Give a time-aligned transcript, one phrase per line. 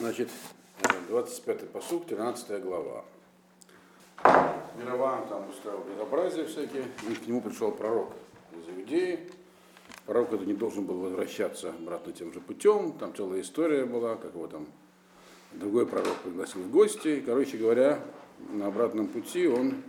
[0.00, 0.30] Значит,
[1.10, 3.04] 25-й посуг, 13 глава.
[4.78, 8.14] Мирован там устроил безобразие всякие, и к нему пришел пророк
[8.52, 9.30] из Иудеи.
[10.06, 14.32] Пророк это не должен был возвращаться обратно тем же путем, там целая история была, как
[14.32, 14.68] его там
[15.52, 17.22] другой пророк пригласил в гости.
[17.24, 18.02] Короче говоря,
[18.48, 19.82] на обратном пути он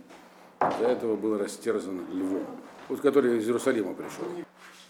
[0.60, 2.44] до этого был растерзан львом,
[2.90, 4.26] вот который из Иерусалима пришел.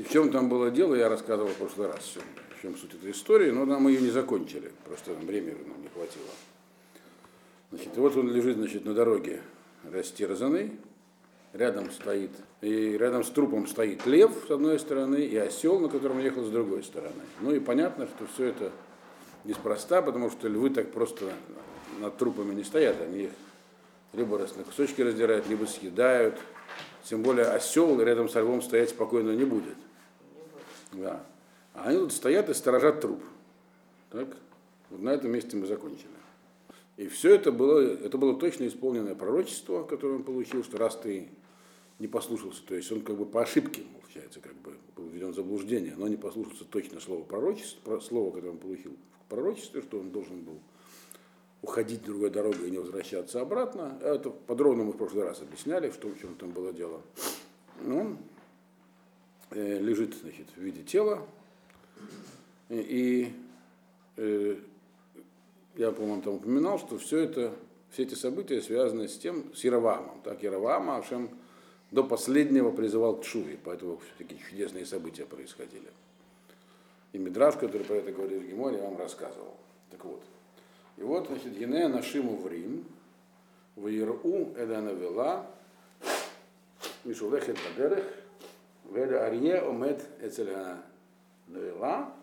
[0.03, 2.17] И в чем там было дело, я рассказывал в прошлый раз,
[2.59, 6.27] в чем суть этой истории, но нам ее не закончили, просто времени нам не хватило.
[7.71, 9.43] Значит, вот он лежит значит, на дороге
[9.93, 10.73] растерзанный,
[11.53, 12.33] рядом стоит,
[12.63, 16.51] и рядом с трупом стоит лев с одной стороны и осел, на котором ехал с
[16.51, 17.23] другой стороны.
[17.41, 18.73] Ну и понятно, что все это
[19.45, 21.33] неспроста, потому что львы так просто
[22.01, 23.31] над трупами не стоят, они их
[24.15, 26.35] либо на кусочки раздирают, либо съедают.
[27.05, 29.77] Тем более осел рядом с львом стоять спокойно не будет.
[30.93, 31.25] Да.
[31.75, 33.23] А они тут стоят и сторожат труп.
[34.11, 34.29] Так?
[34.91, 36.09] Вот на этом месте мы закончили.
[36.97, 41.31] И все это было, это было точно исполненное пророчество, которое он получил, что раз ты
[41.99, 45.35] не послушался, то есть он как бы по ошибке, получается, как бы был введен в
[45.35, 50.11] заблуждение, но не послушался точно слова пророчества, слово, которое он получил в пророчестве, что он
[50.11, 50.59] должен был
[51.63, 53.99] уходить другой дорогой и не возвращаться обратно.
[54.03, 57.01] Это подробно мы в прошлый раз объясняли, что, в чем там было дело.
[57.87, 58.17] Он э,
[59.93, 61.25] лежит значит, в виде тела,
[62.71, 63.33] и
[64.17, 64.57] э,
[65.77, 67.53] я, по-моему, там упоминал, что все это,
[67.91, 70.21] все эти события связаны с тем, с Яровамом.
[70.25, 71.29] Так, Яровам Авшем
[71.91, 75.89] до последнего призывал к Шуве, поэтому такие чудесные события происходили.
[77.13, 79.55] И Мидраш, который про это говорит в Геморе, я вам рассказывал.
[79.91, 80.23] Так вот,
[80.97, 82.87] и вот, значит, Генея Нашиму в Рим,
[83.77, 85.47] в Иру Эдана Вела,
[87.05, 88.22] Мишулехет Бадерех,
[88.91, 90.83] Веля Арье Омед Эцельга
[91.49, 92.15] Вела,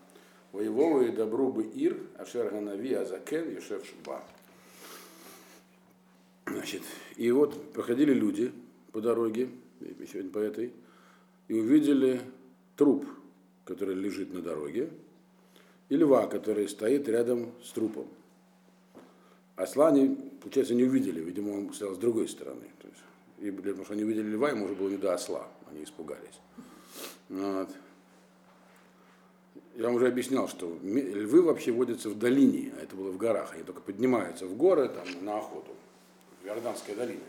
[0.52, 4.22] Воевову и добру бы Ир, Ашер Ганави Азакен, Юшев Шуба.
[6.46, 6.82] Значит,
[7.16, 8.52] и вот проходили люди
[8.92, 9.50] по дороге,
[10.10, 10.72] сегодня по этой,
[11.48, 12.20] и увидели
[12.76, 13.06] труп,
[13.64, 14.90] который лежит на дороге,
[15.88, 18.08] и льва, который стоит рядом с трупом.
[19.56, 22.64] Осла они, получается, не увидели, видимо, он стоял с другой стороны.
[22.80, 23.00] То есть,
[23.38, 26.40] и, потому что они увидели льва, ему уже было не до осла, они испугались.
[27.28, 27.68] Вот.
[29.76, 33.52] Я вам уже объяснял, что львы вообще водятся в долине, а это было в горах.
[33.54, 35.70] Они только поднимаются в горы там, на охоту.
[36.42, 37.20] В Иорданской долине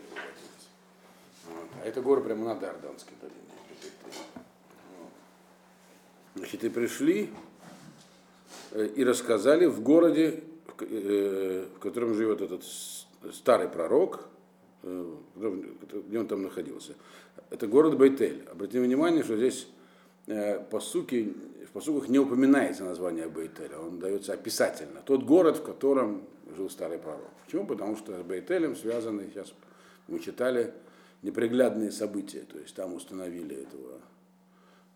[1.48, 1.68] вот.
[1.82, 3.38] А это горы прямо над Иорданской долиной.
[6.34, 7.30] Значит, и пришли
[8.70, 10.42] э, и рассказали в городе
[10.90, 12.64] Э, в котором живет этот
[13.32, 14.24] старый пророк,
[14.82, 16.94] где он там находился.
[17.50, 18.44] Это город Бейтель.
[18.50, 19.68] Обратите внимание, что здесь
[20.26, 21.34] э, по сути,
[21.68, 25.00] в посуках не упоминается название Бейтеля, он дается описательно.
[25.04, 26.24] Тот город, в котором
[26.56, 27.30] жил старый пророк.
[27.44, 27.66] Почему?
[27.66, 29.52] Потому что с Бейтелем связаны, сейчас
[30.08, 30.72] мы читали,
[31.22, 32.40] неприглядные события.
[32.40, 34.00] То есть там установили этого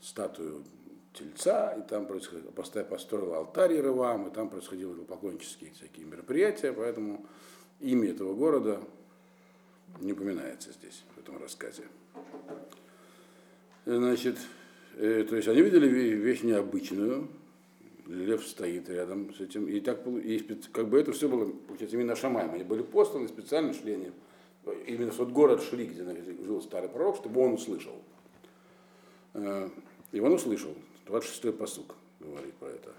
[0.00, 0.64] статую
[1.12, 7.24] тельца, и там происходило, построил алтарь Яровам, и там происходили поклоннические всякие мероприятия, поэтому
[7.80, 8.80] имя этого города
[10.00, 11.84] не упоминается здесь, в этом рассказе.
[13.84, 14.36] Значит,
[14.96, 17.28] э, то есть они видели вещь необычную,
[18.06, 20.38] лев стоит рядом с этим, и так и
[20.72, 22.54] как бы это все было, получается, именно Шамаем.
[22.54, 24.12] Они были посланы специально шли они,
[24.86, 26.04] именно в тот город шли, где
[26.44, 28.02] жил старый пророк, чтобы он услышал.
[29.34, 29.68] Э,
[30.12, 30.74] и он услышал.
[31.06, 32.92] 26-й посук говорит про это.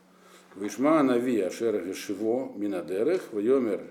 [0.56, 3.84] Вишма нави ашер гешиво минадерех, вайомер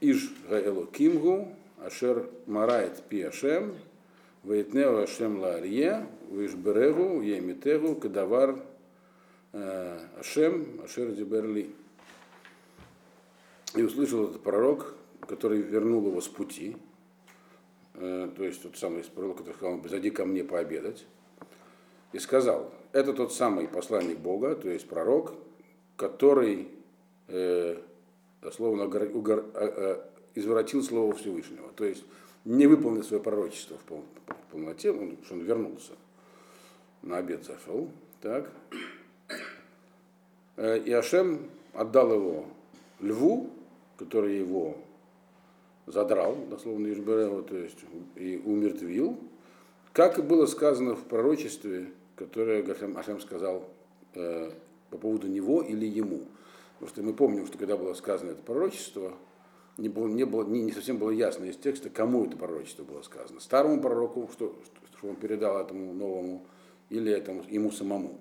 [0.00, 1.54] иш гаэло кимгу,
[1.84, 3.74] ашер марает пи ашем,
[4.42, 8.58] ваитнео ашем лаарье, вишберегу, емитегу, кадавар
[9.52, 11.70] ашем, ашер диберли.
[13.74, 16.76] И услышал этот пророк, который вернул его с пути,
[17.94, 21.06] э, то есть тот самый пророк, который сказал, зайди ко мне пообедать,
[22.12, 25.34] и сказал, это тот самый посланник Бога, то есть пророк,
[25.96, 26.68] который
[27.28, 27.80] э,
[28.42, 30.02] дословно э,
[30.34, 32.04] извратил слово Всевышнего, то есть
[32.44, 35.92] не выполнил свое пророчество в, пол, в полноте, он, что он вернулся,
[37.02, 37.88] на обед зашел,
[38.20, 38.50] так.
[40.56, 42.46] Э, и Ашем отдал его
[43.00, 43.50] льву,
[43.96, 44.76] который его
[45.86, 47.78] задрал, дословно Ишбереву, то есть
[48.16, 49.18] и умертвил,
[49.92, 52.62] как и было сказано в пророчестве которое
[52.96, 53.68] Ашем сказал
[54.14, 54.50] э,
[54.90, 56.22] по поводу него или ему.
[56.74, 59.12] Потому что мы помним, что когда было сказано это пророчество,
[59.78, 63.02] не, было, не, было, не, не совсем было ясно из текста, кому это пророчество было
[63.02, 63.40] сказано.
[63.40, 64.54] Старому пророку, что,
[64.96, 66.44] что он передал этому новому,
[66.90, 68.20] или этому, ему самому.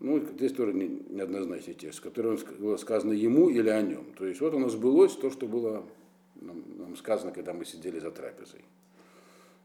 [0.00, 4.12] Ну, здесь тоже не- неоднозначный текст, который было сказано ему или о нем.
[4.16, 5.86] То есть вот оно сбылось, то, что было
[6.34, 8.64] нам, нам сказано, когда мы сидели за трапезой.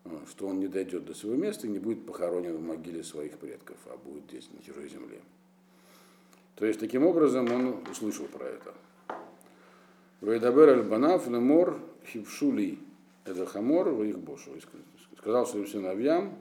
[0.04, 3.38] Вот, Что он не дойдет до своего места и не будет похоронен в могиле своих
[3.38, 5.20] предков, а будет здесь, на чужой земле.
[6.56, 8.74] То есть, таким образом, он услышал про это.
[10.22, 12.80] Вейдабер аль-банав лемор хившули
[13.26, 14.52] это хамор в их бошу.
[15.18, 16.36] Сказал своим сыновьям,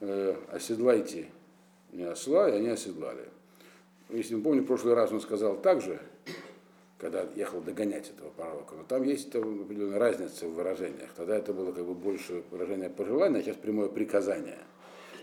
[0.00, 1.28] э, оседлайте
[1.92, 3.28] не осла, и они оседлали.
[4.10, 6.00] Если вы помните, в прошлый раз он сказал так же,
[6.98, 8.74] когда ехал догонять этого пророка.
[8.74, 11.10] Но там есть там определенная разница в выражениях.
[11.16, 14.58] Тогда это было как бы больше выражение пожелания, а сейчас прямое приказание.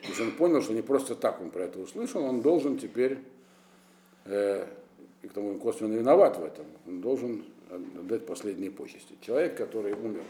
[0.02, 3.20] То есть он понял, что не просто так он про это услышал, он должен теперь,
[4.26, 4.68] э,
[5.26, 9.18] и к тому он косвенно виноват в этом, он должен отдать последние почести.
[9.22, 10.24] Человек, который умер,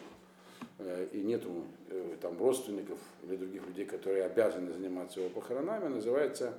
[0.79, 1.49] э, и нету
[1.89, 6.53] э, там родственников или других людей, которые обязаны заниматься его похоронами, называется,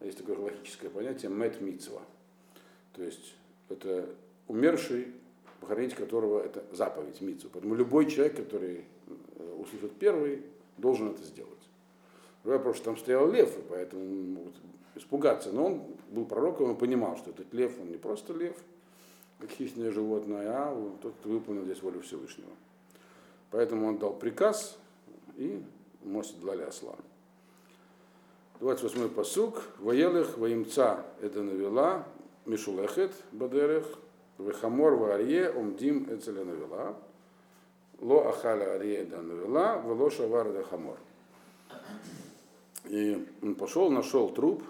[0.00, 2.02] есть такое логическое понятие, мэт митцва.
[2.92, 3.36] То есть
[3.70, 4.06] это
[4.48, 5.06] умерший,
[5.60, 7.48] похоронить которого это заповедь митцва.
[7.54, 10.42] Поэтому любой человек, который э, услышит первый,
[10.76, 11.52] должен это сделать.
[12.42, 14.52] Другой вопрос, что там стоял лев, и поэтому
[14.94, 15.52] испугаться.
[15.52, 18.56] Но он был пророком, он понимал, что этот лев, он не просто лев,
[19.38, 22.50] как хищное животное, а тот, кто выполнил здесь волю Всевышнего.
[23.50, 24.78] Поэтому он дал приказ,
[25.36, 25.62] и
[26.02, 26.94] мы оседлали осла.
[28.60, 29.62] 28-й посук.
[29.78, 32.06] Воелых воимца это навела,
[32.46, 33.86] мишулехет бадерех,
[34.38, 36.96] вехамор варье омдим эцеля навела,
[38.00, 40.98] ло ахаля арье да навела, вело шавар хамор.
[42.86, 44.62] И он пошел, нашел труп,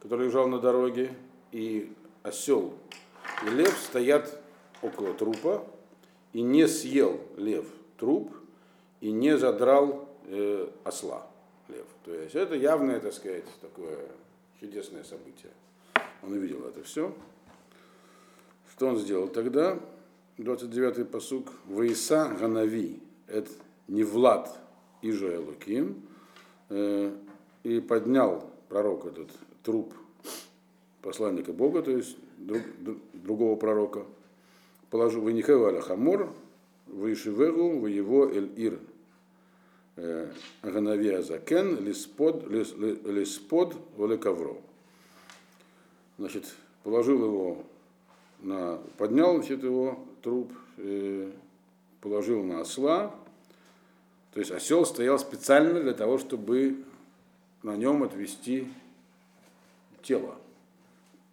[0.00, 1.14] который лежал на дороге,
[1.52, 1.92] и
[2.22, 2.74] осел
[3.46, 4.40] и лев стоят
[4.82, 5.64] около трупа,
[6.32, 7.66] и не съел лев
[7.96, 8.34] труп,
[9.00, 11.26] и не задрал э, осла
[11.68, 11.86] лев.
[12.04, 14.08] То есть это явное, так сказать, такое
[14.60, 15.52] чудесное событие.
[16.22, 17.14] Он увидел это все.
[18.72, 19.78] Что он сделал тогда?
[20.38, 21.52] 29-й посук.
[21.66, 23.50] Ваиса Ганави, это
[23.88, 24.56] не Влад
[25.02, 26.02] Ижа Элуким,
[26.68, 27.12] э,
[27.62, 29.30] и поднял пророк этот
[29.68, 29.92] труп
[31.02, 34.06] посланника Бога, то есть друг, дру- другого пророка,
[34.88, 36.32] положил Ванихева аля Хамор,
[36.86, 38.78] Ваишивегу, его Эль Ир,
[39.96, 40.32] э,
[40.62, 44.56] Ганавия Закен, Лиспод, Лис- Ли- Лиспод, Олекавро.
[46.16, 46.46] Значит,
[46.82, 47.62] положил его
[48.40, 51.30] на, поднял значит, его труп, э,
[52.00, 53.14] положил на осла,
[54.32, 56.84] то есть осел стоял специально для того, чтобы
[57.62, 58.66] на нем отвезти
[60.02, 60.36] тело.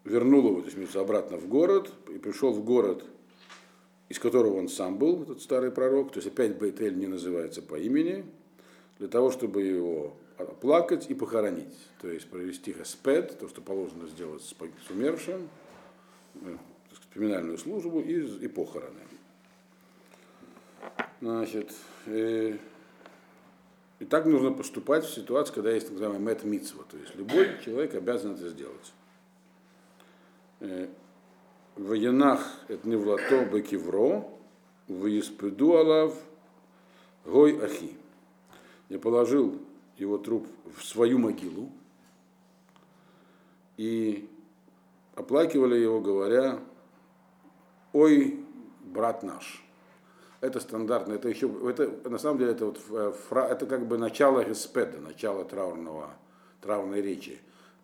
[0.04, 3.04] Вернул его, то есть обратно в город, и пришел в город,
[4.10, 7.76] из которого он сам был, этот старый пророк, то есть опять Бейтель не называется по
[7.76, 8.24] имени,
[9.00, 14.44] для того, чтобы его оплакать и похоронить, то есть провести хеспед, то, что положено сделать
[14.44, 15.50] с умершим,
[16.42, 16.58] э,
[17.16, 19.00] поминальную службу и, и похороны.
[21.22, 21.74] Значит,
[22.06, 22.58] э,
[24.00, 27.50] и так нужно поступать в ситуации, когда есть так называемый мэт митцва, то есть любой
[27.64, 28.94] человек обязан это сделать.
[30.60, 30.88] Э,
[31.76, 34.26] В янах это не влато бекивро,
[34.88, 36.14] в испеду алав
[37.26, 37.98] гой ахи.
[38.88, 39.60] Я положил
[39.98, 40.48] его труп
[40.78, 41.70] в свою могилу
[43.78, 44.30] и
[45.16, 46.60] оплакивали его, говоря,
[47.94, 48.40] ой,
[48.82, 49.65] брат наш.
[50.42, 53.98] Это стандартно, это еще, это, на самом деле, это, вот, э, фра, это как бы
[53.98, 56.12] начало респеда, начало траурного,
[56.62, 57.40] траурной речи.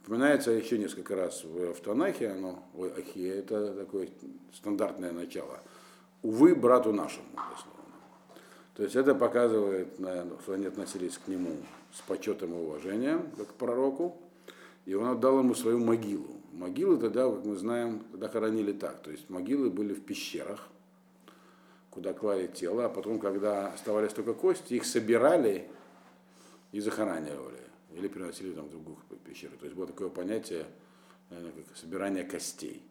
[0.06, 4.10] Упоминается еще несколько раз в, в Танахе, оно, ой, ахи, это такое
[4.54, 5.60] стандартное начало.
[6.24, 7.82] Увы, брату нашему, дословно.
[8.76, 11.58] То есть это показывает, наверное, что они относились к нему
[11.94, 14.18] с почетом и уважением, как к пророку,
[14.86, 16.36] и он отдал ему свою могилу.
[16.52, 20.68] Могилы тогда, как мы знаем, тогда хоронили так, то есть могилы были в пещерах,
[21.92, 25.68] куда клали тело, а потом, когда оставались только кости, их собирали
[26.72, 27.60] и захоранивали.
[27.94, 29.58] Или переносили там в другую пещеру.
[29.58, 30.66] То есть было такое понятие,
[31.30, 32.82] как собирание костей.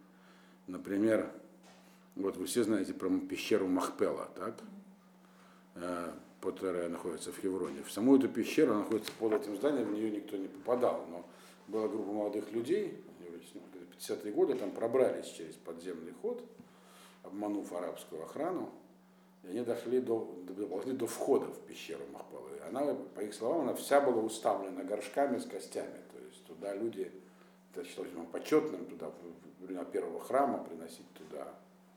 [0.67, 1.31] Например,
[2.15, 4.61] вот вы все знаете про пещеру Махпела, так?
[5.75, 7.83] Э, которая находится в Хевроне.
[7.83, 11.07] В саму эту пещеру она находится под этим зданием, в нее никто не попадал.
[11.11, 11.27] Но
[11.69, 16.43] была группа молодых людей, они в 50-е годы там пробрались через подземный ход,
[17.23, 18.71] обманув арабскую охрану,
[19.45, 22.51] и они дошли до, доползли до входа в пещеру Махпалы.
[22.69, 26.01] Она, по их словам, она вся была уставлена горшками с костями.
[26.13, 27.11] То есть туда люди,
[27.75, 29.11] это считалось ну, почетным, туда
[29.61, 31.55] время первого храма приносить туда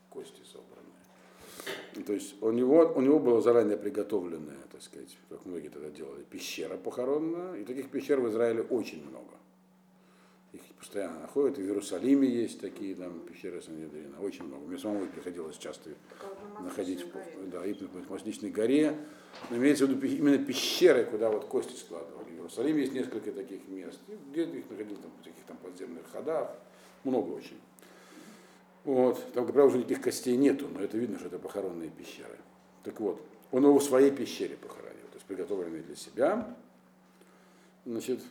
[0.10, 2.06] кости собранные.
[2.06, 6.24] То есть у него, у него было заранее приготовленная, так сказать, как многие тогда делали,
[6.24, 7.56] пещера похоронная.
[7.56, 9.34] И таких пещер в Израиле очень много.
[10.52, 11.60] их постоянно находят.
[11.60, 14.66] И в Иерусалиме есть такие там пещеры Сангедрина, очень много.
[14.66, 15.92] Мне самому приходилось часто
[16.60, 17.06] находить
[17.52, 18.98] да, и на Масличной горе.
[19.50, 22.26] Но имеется в виду именно пещеры, куда вот кости складывали.
[22.26, 24.00] В Иерусалиме есть несколько таких мест.
[24.32, 26.52] Где их находил там, в таких там подземных ходах.
[27.04, 27.60] Много очень.
[28.84, 29.18] Вот.
[29.34, 32.38] Там, как правило, уже никаких костей нету, но это видно, что это похоронные пещеры.
[32.84, 36.56] Так вот, он его в своей пещере похоронил, то есть приготовленный для себя.
[37.86, 38.22] Значит,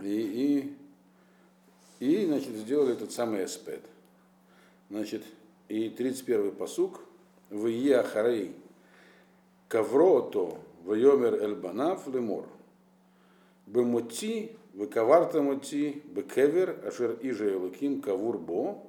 [0.00, 0.76] и,
[2.00, 3.82] и, и значит, сделали этот самый эспед.
[4.90, 5.24] Значит,
[5.68, 7.00] и 31-й посук,
[7.50, 8.54] в Ахарей
[9.68, 12.46] Каврото Вайомер Эльбанав Лемор.
[13.66, 18.86] Бемоти, Векаварта Моти, Бекевер, Ашер Иже Элуким Кавур Бо,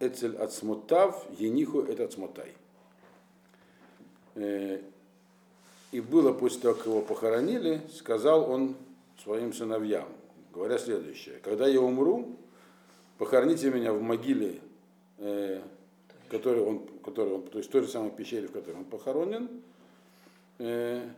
[0.00, 2.52] Эцель Ацмотав, Ениху этот Ацмотай.
[4.34, 4.80] Э,
[5.92, 8.74] и было после того, как его похоронили, сказал он
[9.22, 10.08] своим сыновьям,
[10.52, 11.38] говоря следующее.
[11.44, 12.34] Когда я умру,
[13.18, 14.60] похороните меня в могиле,
[15.18, 15.60] э,
[16.32, 19.48] который он, который он, то есть в той же самой пещере, в которой он похоронен,
[20.58, 21.08] э,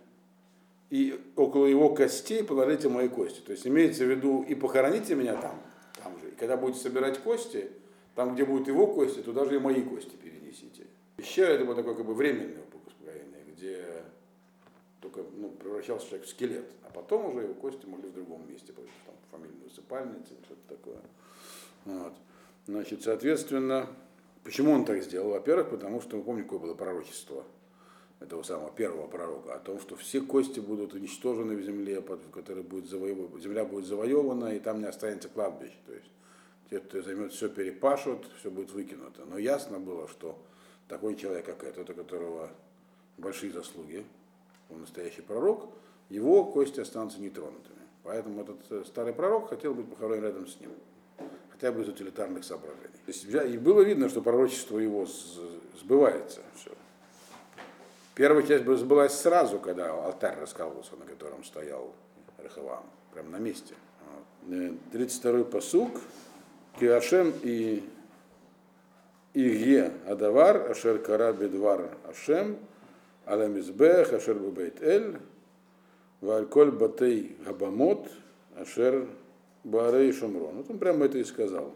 [0.91, 3.41] и около его костей положите мои кости.
[3.41, 5.59] То есть имеется в виду и похороните меня там,
[6.03, 6.29] там же.
[6.29, 7.71] И когда будете собирать кости,
[8.15, 10.85] там, где будут его кости, туда же и мои кости перенесите.
[11.17, 12.65] Пещера это было такое как бы временное
[13.57, 13.87] где
[15.01, 18.73] только ну, превращался человек в скелет, а потом уже его кости могли в другом месте,
[18.73, 21.01] там, фамильную усыпальницу что-то такое.
[21.85, 22.15] Вот.
[22.67, 23.89] Значит, соответственно,
[24.45, 25.31] почему он так сделал?
[25.31, 27.45] Во-первых, потому что, мы помним, какое было пророчество
[28.21, 32.63] этого самого первого пророка, о том, что все кости будут уничтожены в земле, в которой
[32.63, 35.73] будет завоевана, земля будет завоевана, и там не останется кладбищ.
[35.87, 36.07] То есть
[36.71, 39.25] те, кто займет все, перепашут, все будет выкинуто.
[39.27, 40.39] Но ясно было, что
[40.89, 42.51] такой человек, как этот, у которого
[43.19, 44.05] большие заслуги,
[44.71, 45.69] он настоящий пророк,
[46.09, 47.81] его кости останутся нетронутыми.
[48.03, 50.71] Поэтому этот э, старый пророк хотел быть похоронен рядом с ним,
[51.65, 53.01] хотя бы из утилитарных соображений.
[53.07, 55.07] То есть, и было видно, что пророчество его
[55.81, 56.43] сбывается.
[56.57, 56.71] Все.
[58.15, 61.95] Первая часть бы сбылась сразу, когда алтарь раскалывался, на котором стоял
[62.37, 63.75] Рахавам, прямо на месте.
[64.47, 66.03] 32-й э, посук,
[66.79, 67.83] Киашем и
[69.33, 72.59] Иге Адавар, Ашер Кара Бедвар Ашем,
[73.25, 75.17] Аламизбех, Ашер Бабейт Эль,
[76.21, 78.11] Вальколь Батей Габамот,
[78.55, 79.07] Ашер
[79.65, 80.57] Баарей Шамрон.
[80.57, 81.75] Вот он прямо это и сказал.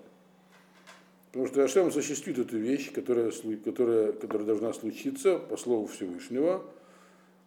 [1.32, 3.32] Потому что Ашем осуществит эту вещь, которая,
[3.64, 6.62] которая, которая должна случиться по слову Всевышнего,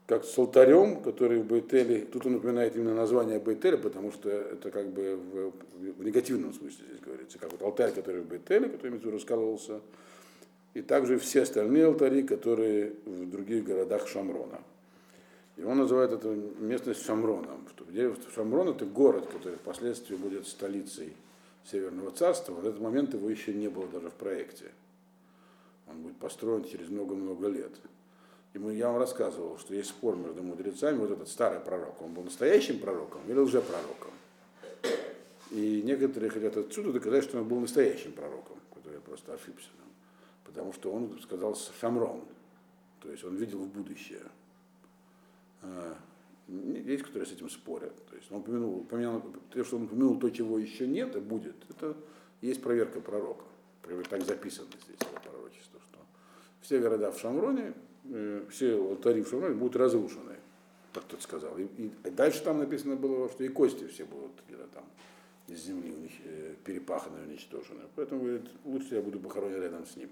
[0.07, 4.69] как с алтарем, который в Бейтеле, тут он напоминает именно название Бейтеля, потому что это
[4.69, 5.53] как бы в,
[6.00, 9.79] в негативном смысле здесь говорится, как вот алтарь, который в Бейтеле, который раскалывался,
[10.74, 14.62] и также все остальные алтари, которые в других городах Шамрона.
[15.58, 17.67] И он называет эту местность Шамроном.
[18.34, 21.13] Шамрон это город, который впоследствии будет столицей
[21.65, 22.53] Северного царства.
[22.53, 24.72] В этот момент его еще не было даже в проекте.
[25.88, 27.72] Он будет построен через много-много лет.
[28.53, 32.13] И мы, я вам рассказывал, что есть спор между мудрецами, вот этот старый пророк, он
[32.13, 34.12] был настоящим пророком или лжепророком.
[35.51, 39.70] И некоторые хотят отсюда доказать, что он был настоящим пророком, который просто ошибся
[40.51, 42.22] потому что он сказал Шамрон,
[43.00, 44.22] то есть он видел в будущее.
[45.62, 45.98] А,
[46.48, 47.96] есть, которые с этим спорят.
[48.08, 51.56] То есть он упомянул, упомянул, то, что он упомянул то, чего еще нет и будет,
[51.70, 51.96] это
[52.41, 53.46] есть проверка пророка.
[54.10, 56.00] Так записано здесь это пророчество, что
[56.62, 57.74] все города в Шамроне,
[58.06, 60.36] э, все алтари в Шамроне будут разрушены,
[60.94, 61.58] как тот сказал.
[61.58, 64.84] И, и дальше там написано было, что и кости все будут где-то там
[65.48, 67.82] из земли э, перепаханы, уничтожены.
[67.96, 70.10] Поэтому говорит, лучше я буду похоронен рядом с ним.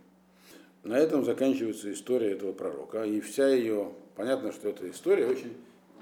[0.84, 3.04] На этом заканчивается история этого пророка.
[3.04, 5.56] И вся ее, понятно, что эта история очень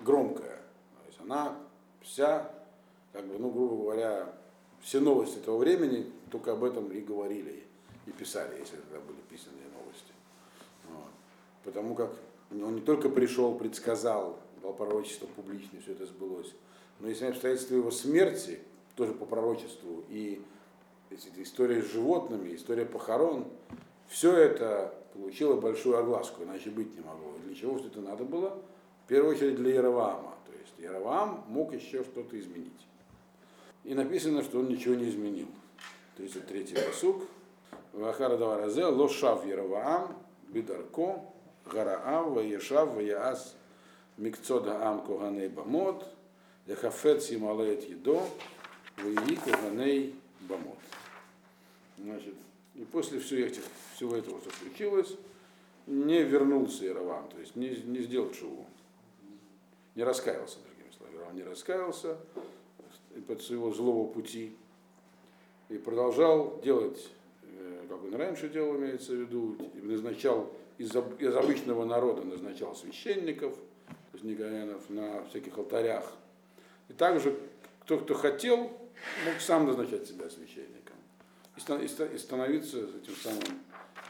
[0.03, 0.57] громкая.
[0.57, 1.55] То есть она
[2.01, 2.51] вся,
[3.13, 4.33] как бы, ну, грубо говоря,
[4.81, 7.63] все новости этого времени только об этом и говорили,
[8.07, 10.13] и писали, если это были писанные новости.
[10.89, 11.12] Вот.
[11.63, 12.09] Потому как
[12.51, 16.55] он не только пришел, предсказал, дал пророчество публично, все это сбылось,
[17.00, 18.62] но и сами обстоятельства его смерти,
[18.95, 20.41] тоже по пророчеству, и
[21.36, 23.45] история с животными, история похорон,
[24.07, 27.33] все это получило большую огласку, иначе быть не могло.
[27.45, 28.62] Для чего все это надо было?
[29.05, 30.36] В первую очередь для Яроваама.
[30.45, 32.88] То есть Яроваам мог еще что-то изменить.
[33.83, 35.47] И написано, что он ничего не изменил.
[36.17, 37.24] 33-й посук.
[37.93, 40.15] Вахара Даваразе, Лошав Яроваам,
[40.50, 41.21] Бидарко,
[41.65, 43.55] Гараав, Ваешав, Ваяас,
[44.17, 46.05] Микцода Ам Коганей Бамот,
[46.67, 48.21] Яхафет Сималеет Едо,
[48.97, 50.77] Ваи Коганей Бамот.
[51.97, 52.36] Значит,
[52.77, 53.63] и после всего, этих,
[53.96, 55.15] всего этого, что случилось,
[55.88, 58.65] не вернулся Яровам, то есть не, не сделал шуву.
[59.96, 61.15] Не раскаялся, другими словами.
[61.15, 62.17] Яровам не раскаялся.
[63.27, 64.55] под своего злого пути
[65.69, 67.10] и продолжал делать,
[67.43, 73.55] э, как он раньше делал, имеется в виду, назначал из, из обычного народа назначал священников,
[73.88, 76.13] то есть Никоянов, на всяких алтарях.
[76.89, 77.36] И также
[77.81, 78.60] кто, кто хотел,
[79.25, 80.76] мог сам назначать себя священником
[81.57, 83.61] и, становиться этим самым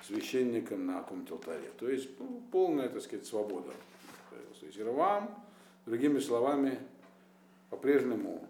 [0.05, 1.71] священником на каком-то алтаре.
[1.79, 3.71] То есть ну, полная, так сказать, свобода.
[4.59, 5.43] То есть Иравам,
[5.85, 6.79] другими словами,
[7.69, 8.47] по-прежнему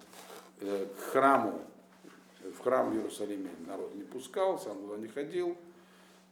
[0.61, 1.61] э, к храму,
[2.41, 5.57] в храм в Иерусалиме народ не пускал, сам туда не ходил.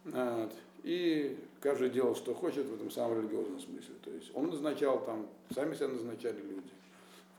[0.05, 0.53] Вот,
[0.84, 3.95] и каждый делал, что хочет в этом самом религиозном смысле.
[4.03, 6.69] То есть он назначал там, сами себя назначали люди.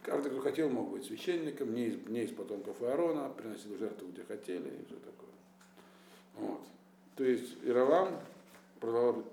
[0.07, 4.23] Каждый, кто хотел, мог быть священником, не из, не из потомков Аарона, приносил жертву, где
[4.23, 5.35] хотели, и все такое.
[6.37, 6.61] Вот.
[7.17, 8.11] То есть Иравам
[8.79, 9.25] продолжал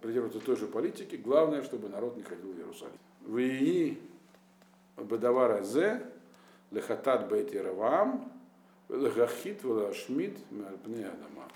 [0.43, 2.97] той же политики, главное, чтобы народ не ходил в Иерусалим.
[3.21, 3.99] В ии
[4.97, 6.01] бедавара зе
[6.71, 8.31] лехатат бейт Иравам
[8.89, 11.47] лехахит велашмит мальпне адама.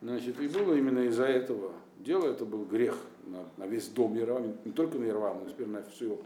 [0.00, 4.54] Значит, и было именно из-за этого дела, это был грех на, на весь дом Яровама,
[4.64, 6.20] не только на Яровама, но теперь на всю, его,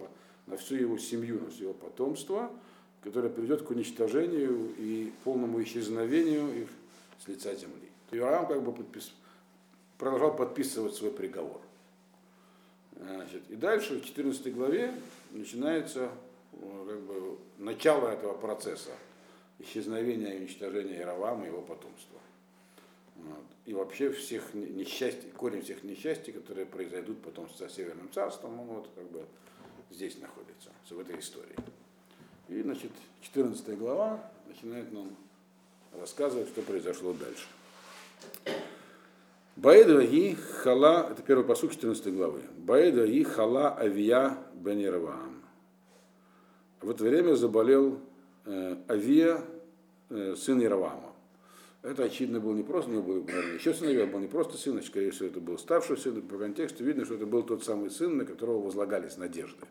[0.50, 2.50] на всю его семью, на все его потомство,
[3.02, 6.68] которое приведет к уничтожению и полному исчезновению их
[7.24, 7.88] с лица земли.
[8.10, 9.12] Иоанн как бы подпис...
[9.96, 11.60] продолжал подписывать свой приговор.
[12.96, 14.92] Значит, и дальше в 14 главе
[15.30, 16.10] начинается
[16.52, 18.90] как бы, начало этого процесса
[19.58, 22.18] исчезновения и уничтожения Яровама и его потомства.
[23.16, 23.44] Вот.
[23.66, 28.90] И вообще всех несчастий, корень всех несчастий, которые произойдут потом со Северным царством, он вот
[28.94, 29.24] как бы
[29.90, 31.56] здесь находится, в этой истории.
[32.48, 32.90] И, значит,
[33.22, 35.16] 14 глава начинает нам
[35.98, 37.46] рассказывать, что произошло дальше.
[39.56, 42.42] Баэда и хала, это первый посуд 14 главы.
[42.56, 45.42] Баэда и хала авия бенерваам.
[46.80, 48.00] В это время заболел
[48.46, 49.44] э, Авия,
[50.08, 51.12] э, сын Яровама.
[51.82, 54.82] Это, очевидно, был не просто, него был, наверное, еще сыновья, был не просто сын, а,
[54.82, 56.20] скорее всего, это был старший сын.
[56.22, 59.66] По контексту видно, что это был тот самый сын, на которого возлагались надежды.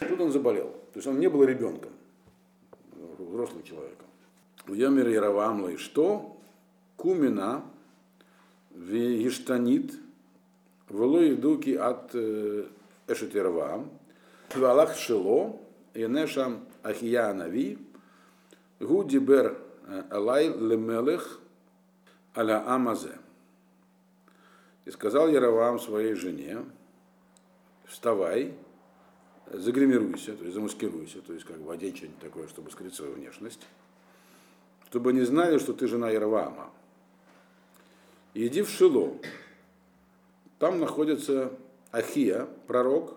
[0.00, 0.68] Тут он заболел.
[0.92, 1.92] То есть он не был ребенком,
[3.18, 4.06] взрослым человеком.
[4.68, 6.36] Йомер Яровамла и что?
[6.96, 7.64] Кумина
[8.70, 9.94] вештанит
[10.88, 12.64] влой дуки от э,
[13.06, 13.84] Эшетерва,
[14.54, 15.58] Валах Шило,
[15.94, 17.78] Янешам Ахия Нави,
[18.80, 19.58] Гудибер
[20.10, 21.40] Алай Лемелех
[22.36, 23.18] Аля Амазе.
[24.84, 26.58] И сказал Яровам своей жене,
[27.86, 28.54] вставай,
[29.50, 33.60] загримируйся, то есть замаскируйся, то есть как бы одень что-нибудь такое, чтобы скрыть свою внешность,
[34.88, 36.70] чтобы не знали, что ты жена Яровама
[38.34, 39.16] иди в Шило.
[40.58, 41.52] Там находится
[41.90, 43.14] Ахия, пророк.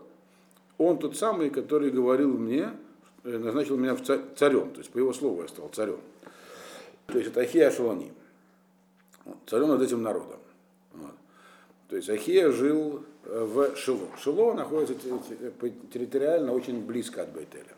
[0.78, 2.72] Он тот самый, который говорил мне,
[3.24, 6.00] э, назначил меня царем, то есть по его слову я стал царем.
[7.08, 8.12] То есть это Ахия Шалани,
[9.48, 10.40] царем над этим народом.
[10.94, 11.16] Вот.
[11.90, 14.08] То есть Ахия жил в Шило.
[14.18, 17.76] Шило находится территориально очень близко от Бейтеля,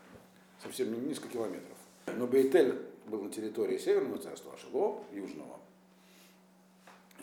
[0.62, 1.76] совсем несколько километров.
[2.16, 2.74] Но Бейтель
[3.06, 5.58] был на территории Северного царства, а Шило– Южного.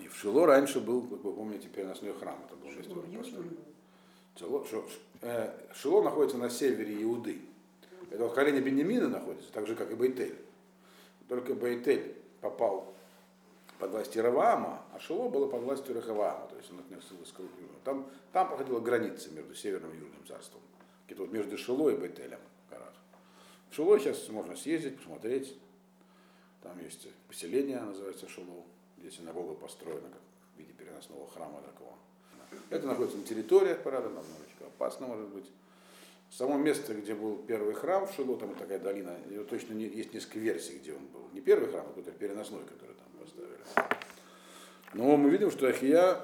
[0.03, 2.37] И в Шило раньше был, как вы помните, переносной храм.
[2.45, 2.55] Это
[2.93, 3.41] был место
[4.37, 4.65] Шило,
[5.21, 7.39] э, Шило находится на севере Иуды.
[8.11, 10.35] Это вот колени Бенемина находится, так же, как и Бейтель.
[11.27, 12.93] Только Бейтель попал
[13.79, 17.79] под власть Раваама, а Шило было под властью Рахаваама, то есть он относился к Южному.
[17.83, 20.61] Там, там проходила граница между Северным и Южным царством.
[21.05, 22.93] Где-то вот между Шило и Бейтелем в горах.
[23.69, 25.57] В Шило сейчас можно съездить, посмотреть.
[26.63, 28.63] Там есть поселение, называется Шило
[28.97, 30.21] где синагога построена как
[30.55, 31.93] в виде переносного храма такого.
[32.69, 35.45] Это находится на территории парада, нам немножечко опасно может быть.
[36.29, 39.17] Само место, где был первый храм в Шило, там такая долина,
[39.49, 41.29] точно есть несколько версий, где он был.
[41.33, 42.96] Не первый храм, а какой-то переносной, который там
[43.37, 43.97] поставили.
[44.93, 46.19] Но мы видим, что Ахия,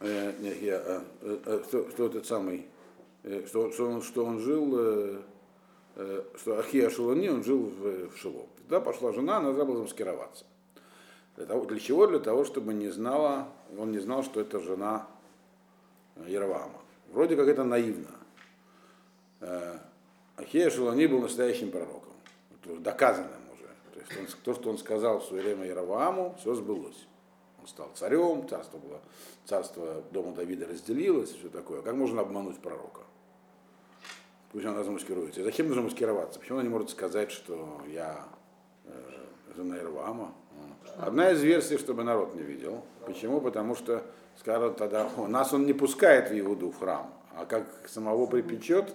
[0.00, 2.66] э, не Ахия, а, э, э, что, что этот самый,
[3.22, 5.22] э, что, что, он, что он жил, э,
[5.96, 8.46] э, что Ахия Шилони, он жил в, в Шило.
[8.68, 10.44] Тогда пошла жена, она забыла замаскироваться.
[11.36, 12.06] Для, того, для чего?
[12.06, 15.06] Для того, чтобы не знала, он не знал, что это жена
[16.26, 16.80] Яровама.
[17.12, 18.08] Вроде как это наивно.
[19.40, 19.78] Э,
[20.36, 22.12] Ахея Шелани был настоящим пророком,
[22.64, 23.43] доказанным
[24.08, 27.06] есть он, то, что он сказал в свое время Яроваму, все сбылось.
[27.60, 29.00] Он стал царем, царство, было,
[29.46, 31.82] царство дома Давида разделилось, все такое.
[31.82, 33.00] Как можно обмануть пророка?
[34.52, 35.40] Пусть она замаскируется.
[35.40, 36.38] И зачем нужно маскироваться?
[36.38, 38.24] Почему она не может сказать, что я
[38.84, 38.90] э,
[39.56, 40.34] жена Яровама?
[40.98, 42.84] Одна из версий, чтобы народ не видел.
[43.06, 43.40] Почему?
[43.40, 44.04] Потому что
[44.38, 48.94] скажут тогда, нас он не пускает в Иуду в храм, а как самого припечет,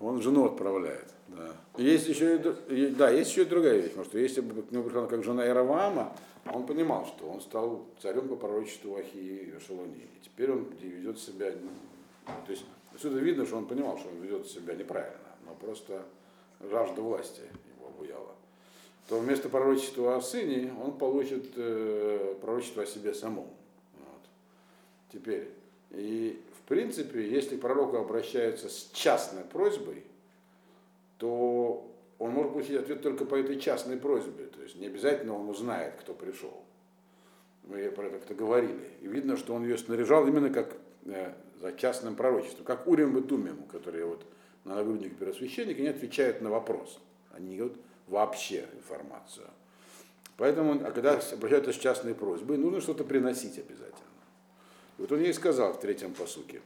[0.00, 1.11] он жену отправляет.
[1.36, 1.82] Да.
[1.82, 2.36] Есть еще
[2.68, 5.24] и, да, есть еще и другая вещь, потому что если бы к нему пришла как
[5.24, 6.14] жена Ираваама,
[6.52, 9.96] он понимал, что он стал царем по пророчеству Ахии и Шалони.
[9.96, 12.64] И теперь он ведет себя, то есть
[12.94, 16.02] отсюда видно, что он понимал, что он ведет себя неправильно, но просто
[16.60, 17.42] жажда власти
[17.76, 18.34] его обуяла.
[19.08, 23.48] То вместо пророчества о сыне он получит э, пророчество о себе самом.
[23.98, 24.22] Вот.
[25.12, 25.48] Теперь,
[25.90, 30.04] и в принципе, если к пророку обращаются с частной просьбой,
[31.22, 34.46] то он может получить ответ только по этой частной просьбе.
[34.46, 36.64] То есть не обязательно он узнает, кто пришел.
[37.62, 38.88] Мы про это как-то говорили.
[39.02, 43.22] И видно, что он ее снаряжал именно как э, за частным пророчеством, как Урим и
[43.22, 44.24] Тумим, которые вот
[44.64, 46.98] на нагруднике первосвященника, они отвечают на вопрос.
[47.30, 47.76] Они не дают
[48.08, 49.46] вообще информацию.
[50.38, 54.10] Поэтому, а когда обращаются с частной просьбой, нужно что-то приносить обязательно.
[54.98, 56.62] И вот он ей сказал в третьем посуке.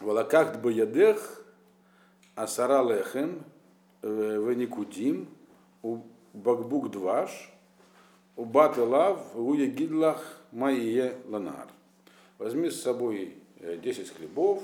[0.00, 1.39] Валакахт боядех
[2.42, 3.44] асара лехем
[4.02, 5.28] веникудим
[5.82, 5.98] у
[6.32, 7.52] бакбук дваш
[8.36, 10.22] у бателав у егидлах
[10.52, 11.68] маие ланар.
[12.38, 14.62] Возьми с собой э, 10 хлебов,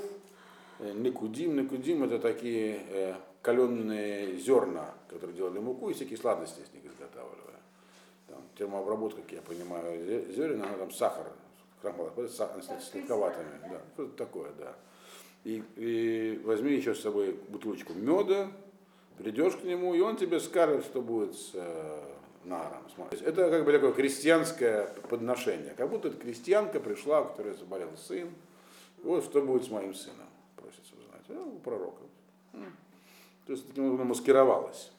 [0.79, 1.55] э, никудим.
[1.55, 7.59] Никудим это такие э, каленые зерна, которые делали муку и всякие сладости с них изготавливали.
[8.27, 11.27] Там, термообработка, как я понимаю, зе- зерен, она там сахар,
[11.81, 14.73] крахмал, с сладковатыми, да, что-то такое, да.
[15.47, 18.51] И, и возьми еще с собой бутылочку меда,
[19.17, 21.99] придешь к нему, и он тебе скажет, что будет с э,
[22.43, 22.83] наром.
[23.21, 25.73] Это как бы такое крестьянское подношение.
[25.77, 28.29] Как будто это крестьянка пришла, у которой заболел сын.
[29.03, 31.23] Вот что будет с моим сыном, просится узнать.
[31.29, 32.01] А, у пророка.
[33.45, 34.91] То есть таким образом маскировалась.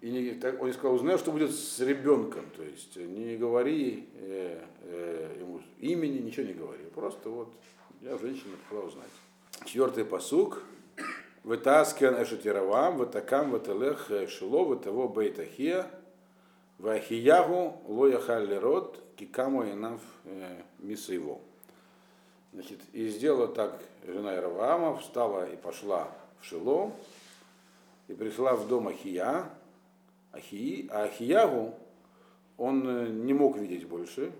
[0.00, 2.46] И не, так, он не сказал, узнай, что будет с ребенком.
[2.56, 6.82] То есть не говори э, э, ему имени, ничего не говори.
[6.92, 7.52] Просто вот
[8.00, 9.10] я женщина пришла узнать.
[9.64, 10.62] Четвертый посук.
[11.42, 15.86] Вытаскен эшетировам, вытакам, вытелех шило, вытаво бейтахия,
[16.78, 20.00] вахиягу лояхалли род, кикамо инав
[20.78, 21.40] мисаево.
[22.52, 26.08] Значит, и сделала так жена Ираваама, встала и пошла
[26.40, 26.92] в Шило,
[28.08, 29.50] и пришла в дом Ахия,
[30.32, 31.74] Ахии, а Ахиягу
[32.56, 34.32] он э, не мог видеть больше,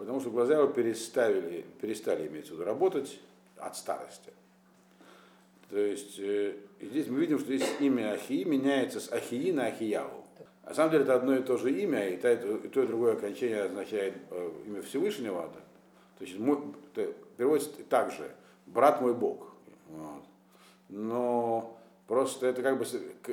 [0.00, 3.20] потому что глаза его переставили, перестали иметь в виду работать
[3.58, 4.32] от старости.
[5.68, 10.24] То есть э, здесь мы видим, что здесь имя Ахии меняется с Ахии на Ахиягу.
[10.64, 13.12] На самом деле это одно и то же имя, и то и, то, и другое
[13.12, 15.50] окончание означает э, имя Всевышнего.
[15.54, 15.60] да.
[16.18, 16.58] То есть мой,
[16.94, 18.30] это переводится так же,
[18.64, 19.52] брат мой Бог.
[19.90, 20.22] Вот.
[20.88, 22.86] Но просто это как бы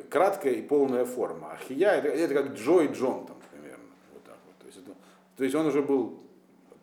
[0.10, 1.54] краткая и полная форма.
[1.54, 3.86] Ахия это, это как Джо и Джон там примерно.
[4.14, 4.58] Вот так вот.
[4.60, 4.96] То, есть это-
[5.38, 6.27] то есть он уже был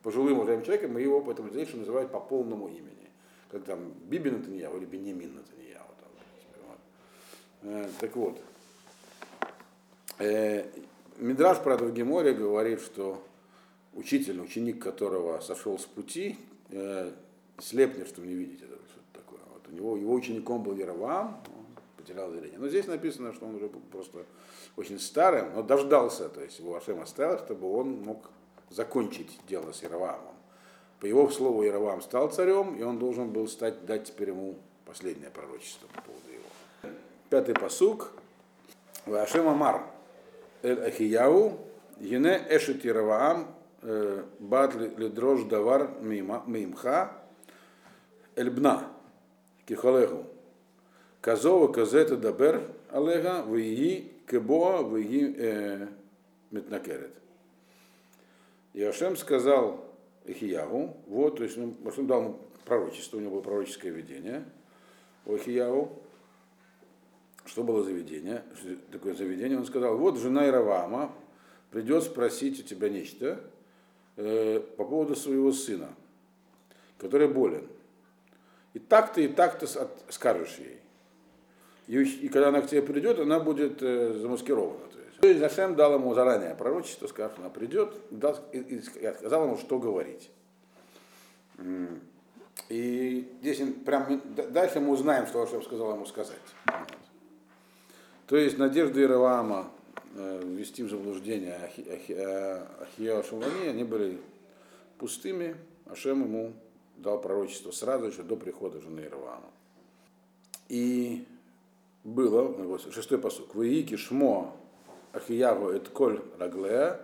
[0.05, 3.09] пожилым уважаемым человеком, и его поэтому еще называют по полному имени.
[3.51, 5.87] Как там Биби Натаньяу или Бенемин Натаньяу.
[5.99, 6.09] Там,
[6.69, 6.79] вот.
[7.63, 8.41] Э, так вот.
[10.19, 10.67] Э,
[11.17, 11.95] Мидраш, правда, в
[12.35, 13.25] говорит, что
[13.95, 16.37] учитель, ученик которого сошел с пути,
[16.69, 17.13] э,
[17.59, 19.41] слепнет, чтобы не видеть это что-то такое.
[19.55, 21.41] Вот у него, его учеником был Яровам,
[21.97, 22.59] потерял зрение.
[22.59, 24.27] Но здесь написано, что он уже просто
[24.77, 28.34] очень старым, но дождался, то есть его Ашем оставил, чтобы он мог
[28.75, 30.35] закончить дело с Яровамом.
[31.01, 35.31] По его слову Яровам стал царем, и он должен был стать, дать теперь ему последнее
[35.31, 36.95] пророчество по поводу его.
[37.31, 38.13] Пятый посук.
[39.07, 39.87] Вашем Амар.
[40.63, 41.59] Эль Ахияу.
[42.01, 43.55] Ене эшет Яроваам.
[43.83, 47.13] э, Бат лидрош давар мимха.
[48.35, 48.91] Эль бна.
[49.67, 50.25] Кихалеху.
[51.21, 55.87] Казова казета дабер алега вии кебоа вии э,
[56.51, 57.15] метнакерет.
[58.75, 59.85] И Ашем сказал
[60.25, 64.45] Ихиягу, вот, то есть ну, Ашем дал ему пророчество, у него было пророческое видение
[65.27, 66.01] у Ихиягу.
[67.47, 68.43] Что было за видение?
[68.91, 69.59] Такое заведение?
[69.59, 71.13] Он сказал, вот жена Иравама
[71.71, 73.41] придет спросить у тебя нечто
[74.17, 75.95] э, по поводу своего сына,
[76.99, 77.69] который болен.
[78.73, 79.67] И так ты, и так ты
[80.09, 80.81] скажешь ей.
[81.87, 84.87] И, и когда она к тебе придет, она будет э, замаскирована.
[84.89, 84.99] То.
[85.25, 89.79] То есть Зашем дал ему заранее пророчество, сказав, она придет, дал, и, сказал ему, что
[89.79, 90.29] говорить.
[92.69, 96.37] И здесь прям, дальше мы узнаем, что Ашем сказал ему сказать.
[98.27, 99.71] То есть надежды Ираваама
[100.15, 104.21] э, ввести в заблуждение Ахи- Ахи- э, Ахия Шалани, они были
[104.99, 105.57] пустыми.
[105.87, 106.53] Ашем ему
[106.99, 109.49] дал пророчество сразу еще до прихода жены Ираваама.
[110.69, 111.25] И
[112.05, 114.55] было, ну, шестой посук, «Ваики шмо
[115.15, 117.01] Ахиягу эт коль раглея,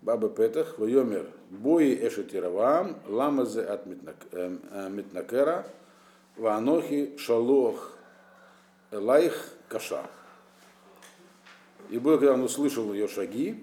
[0.00, 5.66] баба петах, вайомер бои эшет Ираваам, ламазе от Митнак- э, э, митнакера,
[6.36, 7.92] ваанохи шалох
[8.90, 10.08] Элайх Каша.
[11.90, 13.62] И было, когда он услышал ее шаги,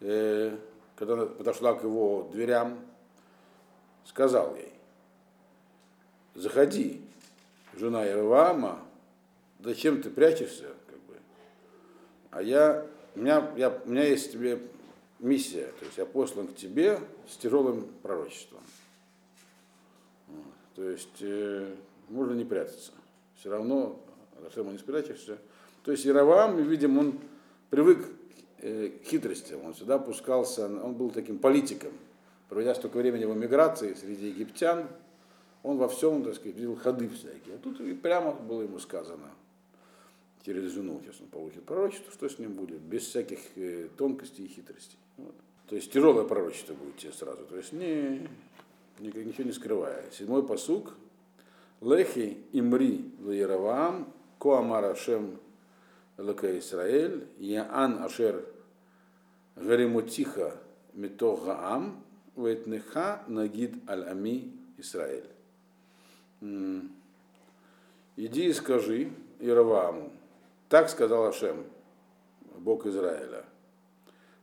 [0.00, 0.56] э,
[0.96, 2.78] когда она подошла к его дверям,
[4.04, 4.72] сказал ей,
[6.34, 7.00] заходи,
[7.74, 8.80] жена Иераваама,
[9.60, 10.74] зачем ты прячешься?
[12.30, 14.60] А я, у меня, я, у меня есть тебе
[15.18, 18.60] миссия, то есть я послан к тебе с тяжелым пророчеством.
[20.28, 20.44] Вот.
[20.76, 21.74] То есть э,
[22.08, 22.92] можно не прятаться.
[23.36, 24.00] Все равно,
[24.38, 25.38] от Ашема не спрячешься.
[25.84, 27.18] То есть Яровам, видимо, он
[27.70, 28.06] привык
[28.58, 31.92] э, к хитростям, он всегда пускался, он был таким политиком.
[32.48, 34.88] Проведя столько времени в эмиграции среди египтян,
[35.62, 37.56] он во всем, так сказать, видел ходы всякие.
[37.56, 39.30] А тут прямо было ему сказано,
[40.44, 44.48] через жену, сейчас он получит пророчество, что с ним будет, без всяких э, тонкостей и
[44.48, 44.98] хитростей.
[45.16, 45.34] Вот.
[45.68, 47.44] То есть тяжелое пророчество будет тебе сразу.
[47.44, 48.28] То есть не,
[48.98, 50.04] ничего не скрывая.
[50.10, 50.94] Седьмой посук.
[51.80, 55.38] Лехи имри лаеравам коамар ашем
[56.18, 58.44] лака Исраэль яан ашер
[59.56, 60.56] гаримутиха
[60.92, 62.04] митох гаам
[62.36, 65.28] ветнеха нагид аль ами Исраэль.
[68.16, 70.12] Иди и скажи Ираваму,
[70.70, 71.64] так сказал Ашем,
[72.58, 73.44] Бог Израиля.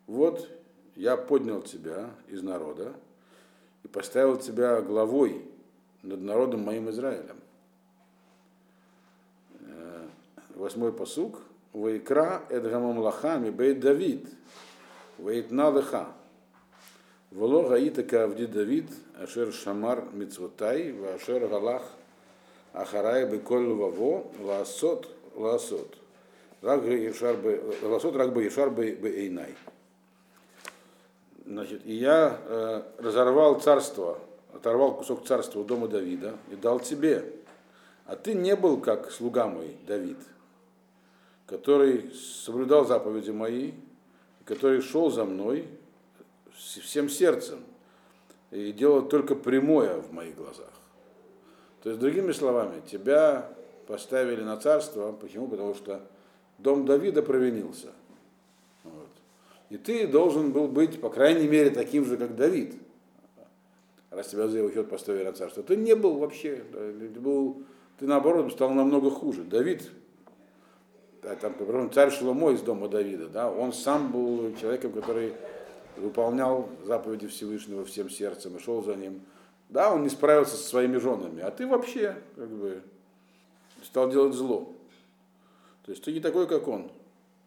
[0.08, 0.48] Вот
[0.96, 2.94] я поднял тебя из народа
[3.84, 5.50] и поставил тебя главой
[6.04, 7.38] над народом моим Израилем.
[9.62, 10.08] Э,
[10.56, 11.40] восьмой посук.
[11.72, 14.28] Вайкра эдгамам лахами бейт Давид.
[15.18, 16.08] Вейтна леха.
[17.32, 21.84] Вело гаита кавди Давид, ашер шамар мицвотай, вашер галах
[22.74, 25.98] ахарай беколь ваво, ласот, ласот.
[26.62, 27.36] Рак бы Ешар
[28.80, 29.56] Эйнай.
[31.46, 34.20] Значит, и я э, разорвал царство,
[34.54, 37.24] оторвал кусок царства у дома Давида и дал тебе.
[38.06, 40.17] А ты не был как слуга мой, Давид,
[41.46, 43.74] который соблюдал заповеди мои,
[44.46, 45.67] который шел за мной
[46.54, 47.60] всем сердцем
[48.52, 50.72] и делал только прямое в моих глазах.
[51.84, 53.50] То есть, другими словами, тебя
[53.88, 55.12] поставили на царство.
[55.12, 55.48] Почему?
[55.48, 56.02] Потому что
[56.58, 57.88] дом Давида провинился.
[58.84, 59.10] Вот.
[59.70, 62.76] И ты должен был быть, по крайней мере, таким же, как Давид.
[64.10, 65.62] Раз тебя за его счет поставили на царство.
[65.63, 67.63] Ты не был вообще, ты, был,
[68.00, 69.43] ты наоборот стал намного хуже.
[69.43, 69.89] Давид,
[71.22, 75.34] там, например, царь Шломо из дома Давида, да, он сам был человеком, который
[75.98, 79.22] выполнял заповеди Всевышнего всем сердцем и шел за ним.
[79.70, 82.82] Да, он не справился со своими женами, а ты вообще как бы
[83.84, 84.74] стал делать зло.
[85.88, 86.91] То есть ты не такой, как он.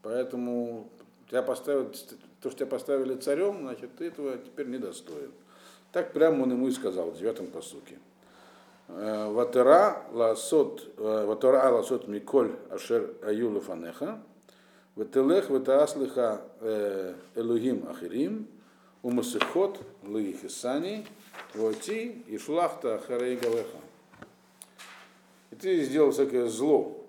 [0.01, 0.89] Поэтому
[1.29, 1.93] тебя поставят,
[2.41, 5.31] то, что тебя поставили царем, значит, ты этого теперь недостоин.
[5.93, 7.99] Так прямо он ему и сказал в девятом посуке.
[8.89, 14.23] «Э, ватера ласот, э, ватера ласот миколь ашер аюлу фанеха,
[14.97, 18.49] ветелех ветааслиха э, элугим ахирим,
[19.03, 21.07] умасыхот лыихисани,
[21.53, 23.79] воти и шлахта ахарей галеха.
[25.51, 27.00] И ты сделал всякое зло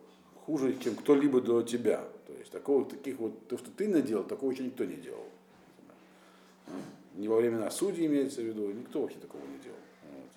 [0.51, 2.03] хуже, чем кто-либо до тебя.
[2.27, 5.25] То есть такого, таких вот, то, что ты наделал, такого еще никто не делал.
[7.15, 9.77] Не во времена судей имеется в виду, никто вообще такого не делал.
[10.03, 10.29] Вот.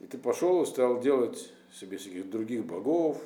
[0.00, 3.22] И ты пошел и стал делать себе всяких других богов,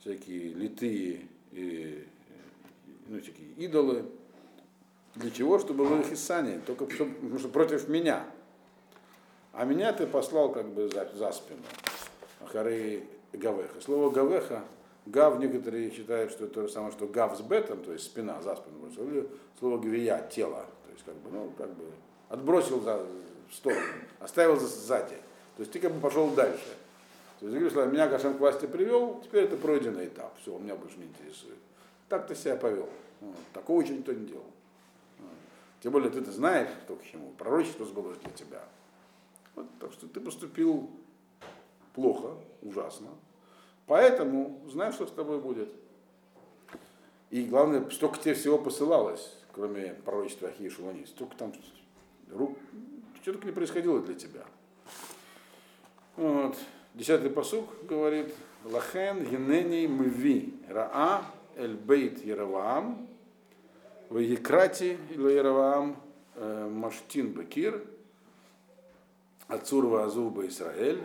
[0.00, 2.06] всякие литые и
[3.08, 4.04] ну, всякие идолы.
[5.14, 5.58] Для чего?
[5.58, 8.26] Чтобы было их Исане, только чтобы, потому что против меня.
[9.52, 11.62] А меня ты послал как бы за, за спину.
[12.40, 13.80] Ахары Гавеха.
[13.80, 14.64] Слово Гавеха
[15.06, 18.40] Гав некоторые считают, что это то же самое, что гав с бетом, то есть спина
[18.40, 18.88] за спину.
[19.10, 20.66] Или слово гвия, тело.
[20.84, 21.84] То есть как бы, ну, как бы
[22.28, 23.04] отбросил за,
[23.50, 23.82] в сторону,
[24.20, 25.16] оставил за, сзади.
[25.56, 26.76] То есть ты как бы пошел дальше.
[27.40, 30.32] То есть, говоришь, меня Гашем к власти привел, теперь это пройденный этап.
[30.40, 31.58] Все, меня больше не интересует.
[32.08, 32.88] Так ты себя повел.
[33.20, 33.34] Вот.
[33.52, 34.46] Такого еще никто не делал.
[35.18, 35.30] Вот.
[35.82, 37.32] Тем более ты-то знаешь, кто к чему.
[37.32, 38.62] Пророчество сбылось для тебя.
[39.56, 40.88] Вот, так что ты поступил
[41.94, 43.08] плохо, ужасно.
[43.86, 45.68] Поэтому знай, что с тобой будет.
[47.30, 51.52] И главное, столько тебе всего посылалось, кроме пророчества Ахии Шулани, столько там
[52.30, 52.58] рук,
[53.16, 54.44] что только не происходило для тебя.
[56.16, 56.56] Вот.
[56.94, 61.24] Десятый посук говорит, Лахен генени мви раа
[61.56, 63.08] эль бейт Яроваам,
[64.10, 65.96] в Екрати Яроваам
[66.34, 67.82] э, Маштин Бакир,
[69.48, 71.02] Ацурва Азуба Исраэль,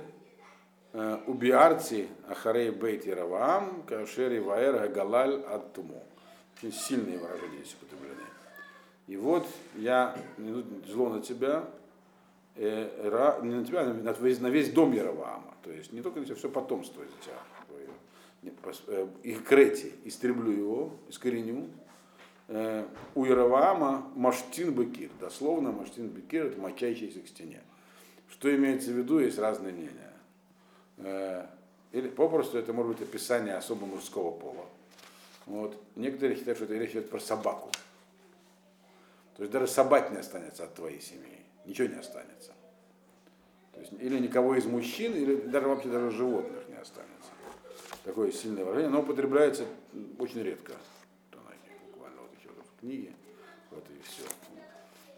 [1.27, 6.03] убиарти Ахарей Бейт Яраваам, Кашери Ваэр Галаль Аттуму.
[6.57, 8.23] Очень сильные выражения здесь употреблены.
[9.05, 10.17] И вот я
[10.87, 11.65] зло на тебя,
[12.55, 15.53] э, не на тебя, а на весь, на весь дом Яроваама.
[15.63, 18.51] То есть не только на тебя, все потомство из тебя.
[19.23, 21.69] и Крети, истреблю его, искореню.
[23.13, 27.61] У Яроваама Маштин Бекир, дословно Маштин Бекир это мочающийся к стене.
[28.29, 30.06] Что имеется в виду, есть разные мнения.
[30.97, 34.65] Или попросту это может быть описание особо мужского пола.
[35.45, 35.81] Вот.
[35.95, 37.69] Некоторые считают, что это речь идет про собаку.
[39.35, 41.39] То есть даже собак не останется от твоей семьи.
[41.65, 42.53] Ничего не останется.
[43.73, 47.31] То есть, или никого из мужчин, или даже вообще даже животных не останется.
[48.03, 49.65] Такое сильное выражение, но употребляется
[50.17, 50.73] очень редко.
[51.85, 53.13] Буквально вот еще в книге.
[53.69, 54.23] Вот и все.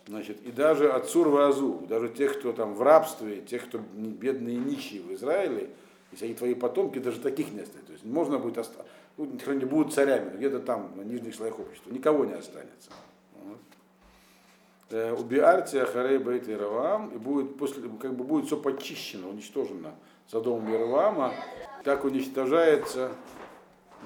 [0.10, 4.60] Значит, и даже от Сурвазу, даже тех, кто там в рабстве, тех, кто бедные и
[4.60, 5.70] нищие в Израиле,
[6.12, 7.86] если они твои потомки, даже таких не останется.
[7.86, 11.92] То есть можно будет остаться, ну, не будут царями, где-то там, на нижних слоях общества,
[11.92, 12.90] никого не останется.
[14.90, 19.94] Э, Убиарте Ахарей Бейт и Равам, и будет, после, как бы будет все почищено, уничтожено
[20.26, 21.36] Содомом и Равама,
[21.84, 23.12] как уничтожается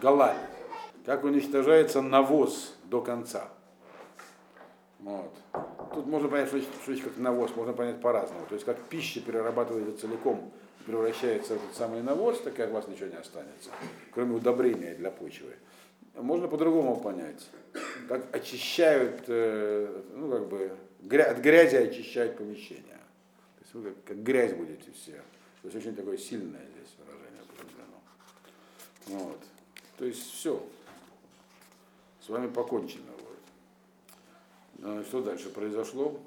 [0.01, 0.35] Галаль,
[1.05, 3.47] как уничтожается навоз до конца.
[5.03, 5.33] Вот.
[5.93, 8.45] Тут можно понять, что, что как навоз, можно понять по-разному.
[8.47, 10.51] То есть как пища перерабатывается целиком,
[10.85, 13.69] превращается в этот самый навоз, так от вас ничего не останется,
[14.11, 15.55] кроме удобрения для почвы.
[16.15, 17.49] Можно по-другому понять.
[18.07, 20.71] Как очищают, э, ну как бы,
[21.19, 22.83] от грязи очищают помещение.
[23.57, 25.21] То есть вы как, как грязь будете все.
[25.61, 29.23] То есть очень такое сильное здесь выражение определено.
[29.25, 29.39] Вот.
[29.97, 30.63] То есть все.
[32.21, 33.12] С вами покончено.
[35.07, 36.19] Что дальше произошло?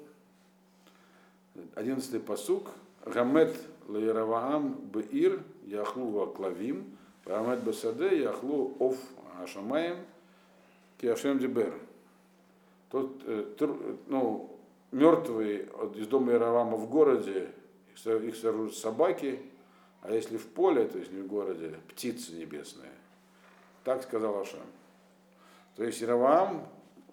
[1.75, 2.71] Одиннадцатый посук.
[3.05, 3.55] Гамет
[3.87, 6.97] лаираваам беир яхлу клавим.
[7.25, 8.97] Гамет басаде яхлу оф
[9.43, 9.97] Ашамаем
[10.99, 11.79] Киашем Дибер.
[12.89, 14.57] Тот, э, ну,
[14.91, 17.51] мертвые из дома Иеравама в городе,
[18.05, 19.39] их сожрут собаки,
[20.01, 22.91] а если в поле, то есть не в городе, птицы небесные.
[23.83, 24.61] Так сказал Ашам.
[25.75, 26.67] То есть Иеравам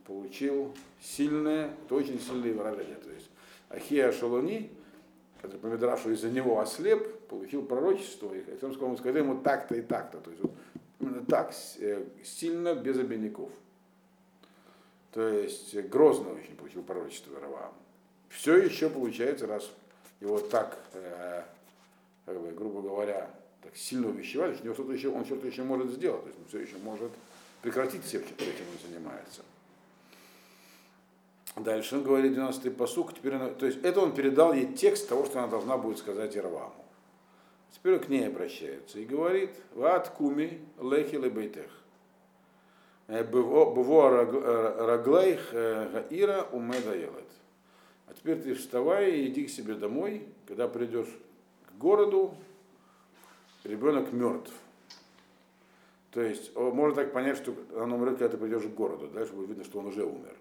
[0.07, 2.97] получил сильное, это очень сильные выражения.
[2.97, 3.31] То есть
[3.69, 4.71] Ахия Шалони,
[5.41, 9.83] который по Медрашу из-за него ослеп, получил пророчество, и он сказал, сказал ему так-то и
[9.83, 10.19] так-то.
[10.19, 10.43] То есть
[11.01, 13.51] именно так, э, сильно, без обиняков.
[15.13, 17.73] То есть грозно очень получил пророчество Раваам.
[18.29, 19.71] Все еще получается, раз
[20.21, 21.43] его так, э,
[22.27, 23.31] как бы, грубо говоря,
[23.63, 26.59] так сильно увещевали, что что-то еще, он что-то еще может сделать, то есть он все
[26.59, 27.13] еще может
[27.63, 29.43] прекратить все, этим он занимается.
[31.57, 35.39] Дальше он говорит 12-й посук, теперь, то есть это он передал ей текст того, что
[35.39, 36.75] она должна будет сказать Ирваму.
[37.71, 41.71] Теперь он к ней обращается и говорит, «Ват куми лехи лебейтех».
[43.07, 47.29] Э, Быво э, раглайх э, гаира умеда елет.
[48.07, 51.09] А теперь ты вставай и иди к себе домой, когда придешь
[51.69, 52.35] к городу,
[53.65, 54.53] ребенок мертв.
[56.11, 59.09] То есть можно так понять, что он умрет, когда ты придешь к городу.
[59.09, 60.35] Дальше будет видно, что он уже умер.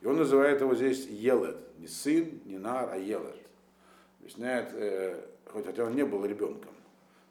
[0.00, 1.56] И он называет его здесь Елет.
[1.78, 3.36] Не сын, не нар, а Елет.
[4.20, 4.72] Объясняет,
[5.46, 6.72] хотя он не был ребенком.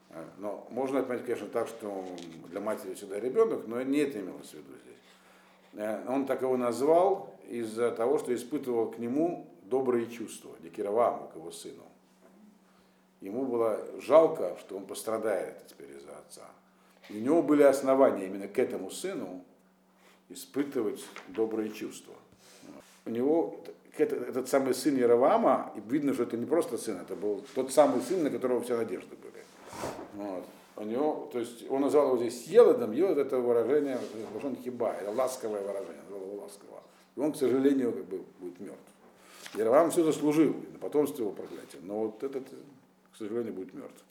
[0.10, 2.06] А, но можно отметить, конечно, так, что
[2.50, 5.82] для матери всегда ребенок, но не это имелось в виду здесь.
[5.82, 11.36] Э, он так его назвал из-за того, что испытывал к нему добрые чувства, Декироваму, к
[11.36, 11.84] его сыну.
[13.22, 16.50] Ему было жалко, что он пострадает теперь из-за отца.
[17.10, 19.44] И у него были основания именно к этому сыну
[20.30, 22.14] испытывать добрые чувства.
[23.08, 23.60] У него
[23.98, 28.02] этот самый сын Яровама, и видно, что это не просто сын, это был тот самый
[28.02, 29.44] сын, на которого вся надежда были.
[30.14, 30.44] Вот.
[30.76, 33.98] У него, то есть он назвал его здесь Елодом, Елод это выражение,
[34.44, 36.84] он хиба, это ласковое выражение, назвал его ласково.
[37.16, 38.78] И он, к сожалению, как бы будет мертв.
[39.56, 44.04] Яровам все заслужил, на потомство его проклятие, но вот этот, к сожалению, будет мертв.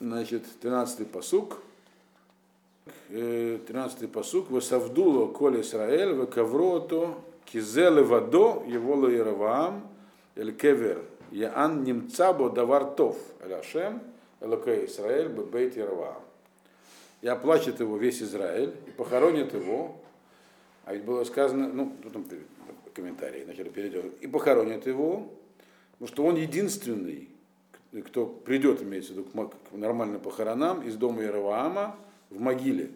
[0.00, 1.62] Значит, 13-й посук.
[3.08, 4.50] 13-й посук.
[4.50, 7.14] Васавдуло коль Исраэль, векаврото
[7.46, 9.88] Кизеле вадо его Яроваам,
[10.34, 14.02] эль кевер, яан немцабо давартов, эль Ашем,
[14.40, 16.22] элокей Исраэль, бейт Яроваам.
[17.22, 19.96] И оплачет его весь Израиль, и похоронит его,
[20.84, 22.26] а ведь было сказано, ну, потом
[22.94, 25.30] комментарии, вначале перейдем, и похоронит его,
[25.92, 27.28] потому что он единственный,
[28.06, 31.96] кто придет, имеется в виду, к нормальным похоронам из дома Яроваама
[32.30, 32.90] в могиле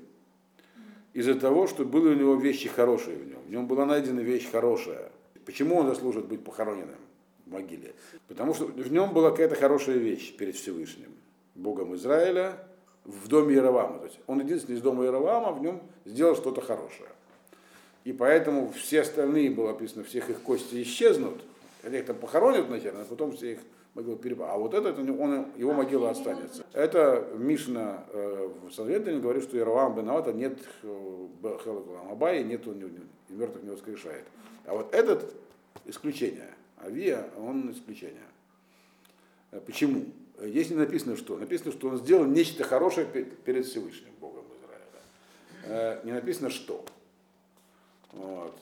[1.12, 3.40] из-за того, что были у него вещи хорошие в нем.
[3.46, 5.10] В нем была найдена вещь хорошая.
[5.44, 6.98] Почему он заслужит быть похороненным
[7.46, 7.94] в могиле?
[8.28, 11.10] Потому что в нем была какая-то хорошая вещь перед Всевышним,
[11.54, 12.56] Богом Израиля,
[13.04, 13.98] в доме Яровама.
[13.98, 17.08] То есть он единственный из дома Яровама в нем сделал что-то хорошее.
[18.04, 21.40] И поэтому все остальные, было написано, всех их кости исчезнут,
[21.82, 23.58] Они их там похоронят вначале, а потом все их
[24.44, 26.64] А вот этот, он, его могила останется.
[26.72, 33.32] Это Мишна э, в Санведрине говорит, что Яровам Бенавата нет Хелакулам Абай, нет он и
[33.32, 34.24] мертвых не воскрешает.
[34.66, 35.34] А вот этот
[35.84, 36.50] исключение.
[36.82, 38.26] Авия, он исключение.
[39.50, 40.06] Э, почему?
[40.38, 41.36] Здесь не написано что.
[41.36, 46.00] Написано, что он сделал нечто хорошее перед Всевышним Богом Израиля.
[46.00, 46.84] Э, не написано что.
[48.12, 48.58] Вот.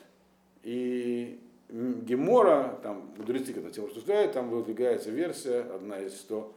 [0.63, 1.39] И
[1.69, 6.55] Гемора, там мудрецы, когда тем рассуждают, там выдвигается версия, одна из, что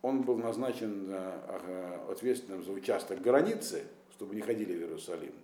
[0.00, 5.34] он был назначен э, ответственным за участок границы, чтобы не ходили в Иерусалим,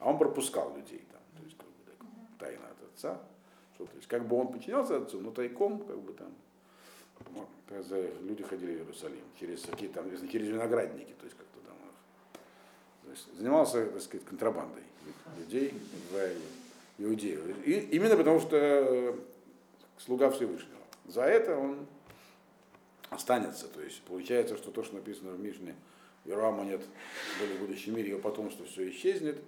[0.00, 1.96] а он пропускал людей там, то есть как бы, так,
[2.40, 3.20] тайна от отца,
[3.74, 6.28] что, то есть как бы он подчинялся отцу, но тайком как бы там
[7.68, 11.76] когда люди ходили в Иерусалим через какие там, через виноградники, то есть как-то там
[13.04, 14.82] то есть, занимался, так сказать, контрабандой
[15.38, 15.72] людей
[16.10, 16.16] в
[16.98, 17.54] Иудею.
[17.64, 19.14] И именно потому, что э,
[19.98, 20.80] слуга Всевышнего.
[21.06, 21.86] За это он
[23.10, 23.68] останется.
[23.68, 25.74] То есть получается, что то, что написано в Мишне,
[26.24, 26.80] Верама нет
[27.40, 29.40] в будущем мире, его потомство все исчезнет,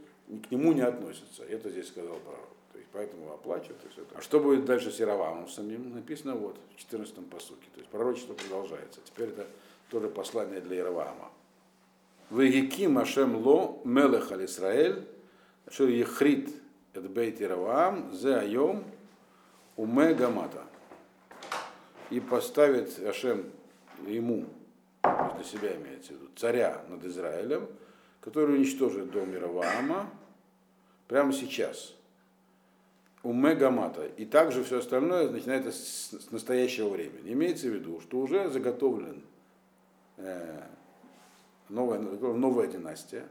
[0.48, 1.42] к нему не относится.
[1.44, 2.48] Это здесь сказал пророк
[2.92, 4.18] поэтому оплачивают и все это.
[4.18, 5.94] А что будет дальше с Яровамом самим?
[5.94, 7.66] Написано вот в 14 посуке.
[7.74, 9.00] То есть пророчество продолжается.
[9.04, 9.46] Теперь это
[9.90, 11.30] тоже послание для Яровама.
[12.30, 15.06] Вегиким Ашем Ло Мелех Аль Исраэль,
[15.66, 16.50] Ашер Ехрит
[16.94, 18.84] Эд Бейт Яровам, Зе Айом
[19.76, 20.64] Уме Гамата.
[22.10, 23.44] И поставит Ашем
[24.06, 24.46] ему,
[25.02, 27.68] для себя имеется в виду, царя над Израилем,
[28.20, 30.10] который уничтожит дом Яровама
[31.06, 31.94] прямо сейчас–
[33.22, 34.06] у Мегамата.
[34.16, 37.32] И также все остальное начинается с настоящего времени.
[37.32, 39.22] Имеется в виду, что уже заготовлен
[40.16, 40.62] э,
[41.68, 43.26] новая, новая династия,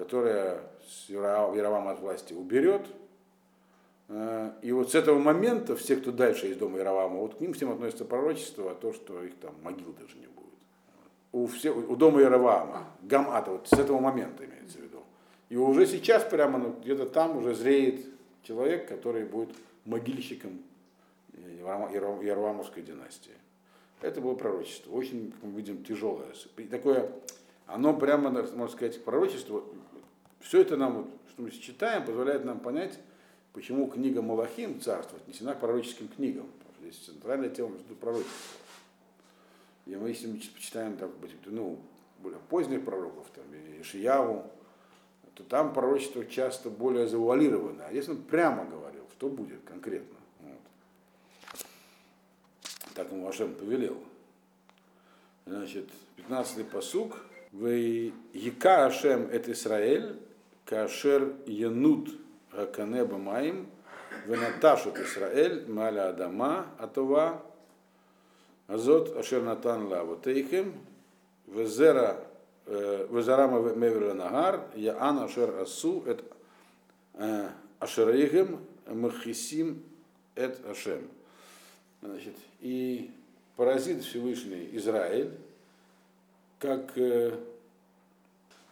[0.00, 0.62] которая
[1.08, 2.86] Яровам от власти уберет.
[4.08, 7.52] Э, и вот с этого момента все, кто дальше из дома Яровама, вот к ним
[7.52, 10.58] всем относится пророчество, а то, что их там могил даже не будет.
[11.32, 15.02] У, все, у дома Яровама, Гамата, вот с этого момента имеется в виду.
[15.50, 18.06] И уже сейчас прямо ну, где-то там уже зреет
[18.42, 19.50] человек, который будет
[19.84, 20.62] могильщиком
[21.34, 23.34] Ярвамовской династии.
[24.00, 26.28] Это было пророчество, очень, как мы видим, тяжелое.
[26.70, 27.12] Такое,
[27.66, 29.62] оно прямо, можно сказать, пророчество,
[30.40, 32.98] все это нам, что мы читаем, позволяет нам понять,
[33.52, 36.46] почему книга Малахим, царство, отнесена к пророческим книгам.
[36.80, 38.34] Здесь центральная тема между пророчеством.
[39.86, 41.10] И мы, если мы почитаем так,
[41.46, 41.78] ну,
[42.20, 43.44] более поздних пророков, там,
[43.80, 44.50] Ишияву,
[45.34, 47.86] то там пророчество часто более завуалировано.
[47.86, 50.16] А если он прямо говорил, что будет конкретно.
[50.40, 50.58] Вот.
[52.94, 53.96] Так ему Ашем повелел.
[55.46, 57.16] Значит, 15-й посук.
[57.52, 60.16] Вы Ека Ашем это Израиль,
[60.70, 62.10] Кашер Янут
[62.52, 63.66] Хаканеба Маим,
[64.26, 67.42] Венаташут Израиль, Маля Адама, Атова,
[68.68, 70.74] Азот Ашер Натан Лавотейхем,
[71.48, 72.24] Везера
[72.66, 76.22] Везарама Мевера Нагар, Яан Ашер Асу, эт
[77.80, 79.82] Ашерейгем, Махисим,
[80.36, 81.08] эт Ашем.
[82.00, 83.10] Значит, и
[83.56, 85.32] поразит Всевышний Израиль,
[86.60, 87.36] как э,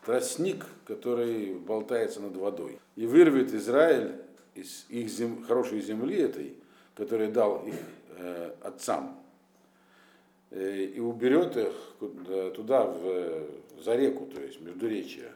[0.08, 2.78] тростник, который болтается над водой.
[2.96, 4.14] И вырвет Израиль
[4.54, 6.54] из их зем, хорошей земли этой,
[6.94, 7.74] которую дал их
[8.16, 9.18] э, отцам,
[10.50, 11.74] э, и уберет их
[12.54, 13.48] туда, в
[13.84, 15.30] за реку, то есть Междуречье,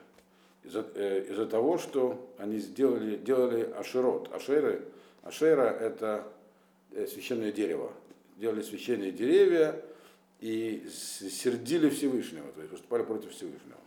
[0.64, 4.32] из-за э, из того, что они сделали, делали ашерот.
[4.32, 4.86] Ашеры,
[5.22, 6.26] ашера– это
[6.92, 7.92] э, священное дерево.
[8.38, 9.78] Делали священные деревья
[10.40, 13.81] и сердили Всевышнего, то есть выступали против Всевышнего.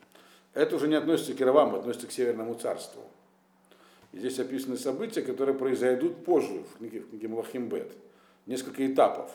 [0.55, 3.03] Это уже не относится к Ираваму, относится к Северному царству.
[4.11, 7.91] И здесь описаны события, которые произойдут позже в книге, в книге Малахимбет.
[8.47, 9.29] Несколько этапов.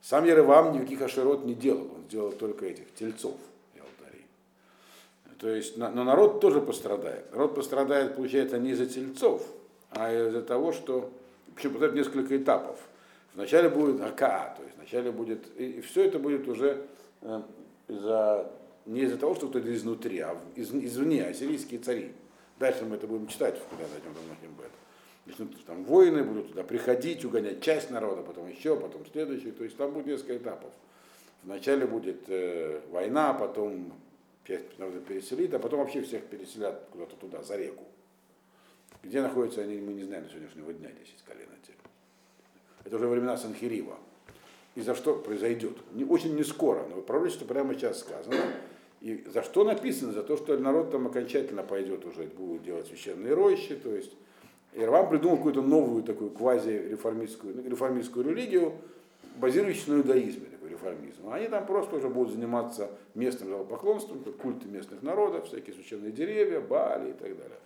[0.00, 3.36] Сам Еревам никаких ашерот не делал, он сделал только этих тельцов.
[5.42, 7.32] То есть, но народ тоже пострадает.
[7.32, 9.44] Народ пострадает, получается, не из-за тельцов,
[9.90, 11.10] а из-за того, что...
[11.64, 12.78] Вот это несколько этапов.
[13.34, 15.40] Вначале будет АКА, то есть вначале будет...
[15.58, 16.86] И, и все это будет уже
[17.22, 17.42] э,
[17.88, 18.52] из-за
[18.86, 22.12] не из-за того, что кто-то изнутри, а из, извне, ассирийские цари.
[22.58, 24.70] Дальше мы это будем читать, когда дойдем до Махимбет.
[25.26, 29.52] Начнут там воины будут туда приходить, угонять часть народа, потом еще, потом следующий.
[29.52, 30.72] То есть там будет несколько этапов.
[31.44, 33.92] Вначале будет э, война, потом
[34.44, 37.84] часть народа переселит, а потом вообще всех переселят куда-то туда, за реку.
[39.02, 41.74] Где находятся они, мы не знаем до сегодняшнего дня, 10 колен эти.
[42.84, 43.98] Это уже времена Санхирива.
[44.74, 45.76] И за что произойдет?
[45.92, 48.36] Не, очень не скоро, но пророчество прямо сейчас сказано.
[49.02, 50.12] И за что написано?
[50.12, 54.12] За то, что народ там окончательно пойдет уже, будет делать священные рощи, то есть
[54.74, 58.74] Ирвам придумал какую-то новую такую квази-реформистскую реформистскую религию,
[59.38, 61.28] базирующуюся на иудаизме, такой реформизм.
[61.30, 67.10] Они там просто уже будут заниматься местным поклонством, культы местных народов, всякие священные деревья, бали
[67.10, 67.58] и так далее.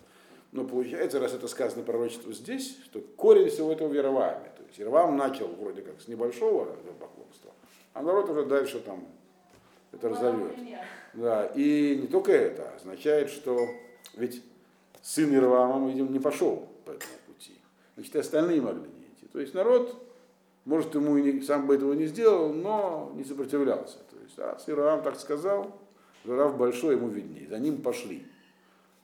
[0.52, 4.52] Но получается, раз это сказано пророчество здесь, что корень всего этого в Яроваме.
[4.56, 6.64] То есть Яровам начал вроде как с небольшого
[6.98, 7.52] поклонства,
[7.92, 9.06] а народ уже дальше там
[9.96, 10.52] это разовьет.
[11.14, 13.58] Да, и не только это, означает, что
[14.14, 14.42] ведь
[15.02, 17.54] сын Яровама, видимо, не пошел по этому пути.
[17.94, 19.26] Значит, и остальные могли не идти.
[19.32, 19.96] То есть народ,
[20.64, 23.98] может, ему и не, сам бы этого не сделал, но не сопротивлялся.
[24.10, 25.80] То есть, а, Яровам так сказал,
[26.24, 28.26] Жираф большой, ему виднее, за ним пошли.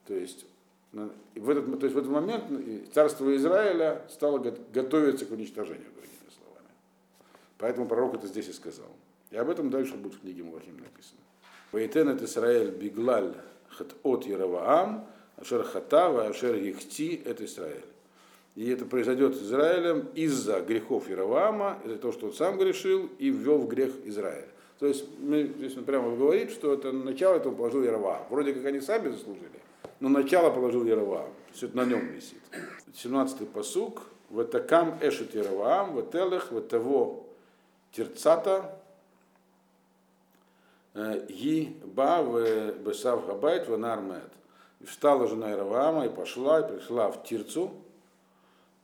[0.06, 0.44] То есть
[0.92, 2.44] в этот, то есть в этот момент
[2.92, 6.68] царство Израиля стало готовиться к уничтожению, другими словами.
[7.58, 8.90] Поэтому пророк это здесь и сказал.
[9.32, 11.20] И об этом дальше будет в книге Мулахим написано.
[11.72, 13.34] Ваитен это Израиль биглаль
[13.70, 15.06] хат от Яроваам,
[15.38, 17.84] ашер хатава, ашер ехти это Израиль.
[18.54, 23.30] И это произойдет с Израилем из-за грехов Яроваама, из-за того, что он сам грешил и
[23.30, 24.48] ввел в грех Израиля.
[24.78, 28.26] То есть мы, здесь он прямо говорит, что это начало этого положил Яроваам.
[28.28, 29.48] Вроде как они сами заслужили,
[30.00, 31.30] но начало положил Яроваам.
[31.54, 32.42] Все это на нем висит.
[32.94, 34.02] 17-й посук.
[34.28, 37.22] Ватакам эшет Яроваам, вателех, ватаво
[37.92, 38.81] терцата,
[40.94, 42.22] ги ба
[42.84, 44.30] бесав габайт ванармет.
[44.80, 47.70] И встала жена Яроваама и пошла, и пришла в Тирцу.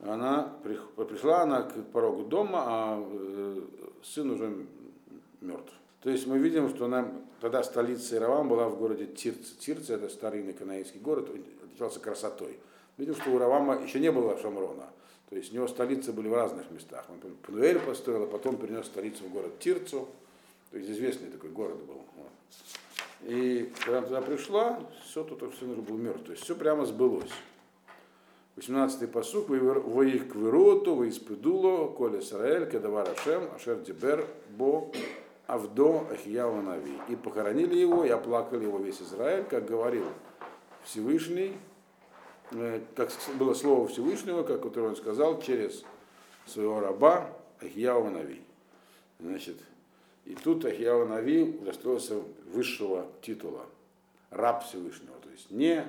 [0.01, 3.05] Она пришла она к порогу дома, а
[4.05, 4.67] сын уже
[5.41, 5.73] мертв.
[6.03, 9.51] То есть мы видим, что нам тогда столица Иравам была в городе Тирц.
[9.59, 11.29] Тирц это старинный канаийский город,
[11.65, 12.59] отличался красотой.
[12.97, 14.87] Видим, что у Равама еще не было Шамрона.
[15.31, 17.05] То есть у него столицы были в разных местах.
[17.11, 20.09] Он Пануэль построил, а потом перенес столицу в город Тирцу.
[20.71, 22.03] То есть известный такой город был.
[23.23, 26.25] И когда она туда пришла, все тут все уже был мертв.
[26.25, 27.31] То есть все прямо сбылось.
[28.57, 34.91] 18-й посук, вы их к вироту, вы испедуло, коля Сараэль, кедавар Ашем, Ашер Дибер, Бо,
[35.47, 36.99] Авдо Ахияу Нави.
[37.09, 40.05] И похоронили его, и оплакали его весь Израиль, как говорил
[40.85, 41.57] Всевышний,
[42.51, 45.85] э, как было слово Всевышнего, как которое он сказал через
[46.47, 48.43] своего раба Ахияу Нави.
[49.21, 49.57] Значит,
[50.29, 52.21] и тут Ахияу Нави удостоился
[52.53, 53.65] высшего титула,
[54.29, 55.87] раб Всевышнего, то есть не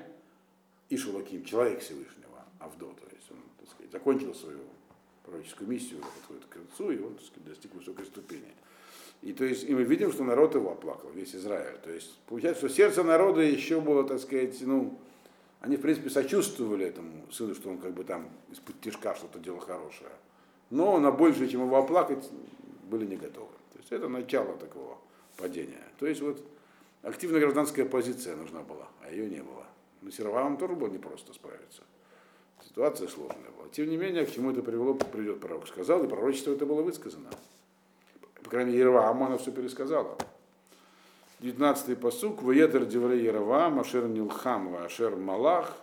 [0.90, 4.60] Ишулаким, человек Всевышнего, Авдо, то есть он, так сказать, закончил свою
[5.26, 8.54] пророческую миссию, подходит к концу, и он, так сказать, достиг высокой ступени.
[9.22, 11.78] И то есть и мы видим, что народ его оплакал, весь Израиль.
[11.84, 14.98] То есть получается, что сердце народа еще было, так сказать, ну,
[15.60, 19.60] они, в принципе, сочувствовали этому сыну, что он как бы там из-под тяжка что-то делал
[19.60, 20.12] хорошее.
[20.70, 22.26] Но на большее, чем его оплакать,
[22.90, 23.59] были не готовы.
[23.80, 25.00] Есть это начало такого
[25.36, 25.84] падения.
[25.98, 26.40] То есть вот
[27.02, 29.66] активная гражданская позиция нужна была, а ее не было.
[30.02, 31.82] Но Сервам тоже было непросто справиться.
[32.64, 33.68] Ситуация сложная была.
[33.72, 35.68] Тем не менее, к чему это привело, придет пророк.
[35.68, 37.30] Сказал, и пророчество это было высказано
[38.50, 40.18] по крайней мере, Ервааму она все пересказала.
[41.42, 45.78] 19-й посук, Ваедер Девре Ерваам, Ашер Нилхам, Ашер Малах,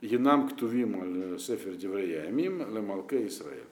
[0.00, 3.62] Енам Ктувим, Сефер Девре Ямим, Лемалке Исраэль.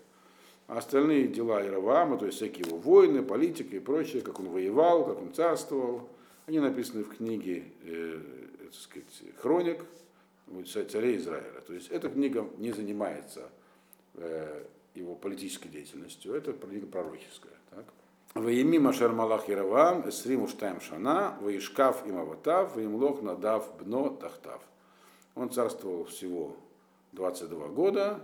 [0.66, 5.04] А остальные дела Яроваама, то есть всякие его войны, политика и прочее, как он воевал,
[5.04, 6.08] как он царствовал,
[6.46, 8.20] они написаны в книге э,
[8.64, 9.84] так сказать, хроник
[10.90, 11.60] царей Израиля.
[11.66, 13.48] То есть эта книга не занимается
[14.14, 17.52] э, его политической деятельностью, это книга пророческая.
[17.70, 17.84] Так?
[18.34, 24.60] Ваеми Машер Малах Яровам, Эсрим Уштайм Шана, Ваишкав им Аватав, Ваимлох Надав Бно Тахтав.
[25.34, 26.56] Он царствовал всего
[27.12, 28.20] 22 года,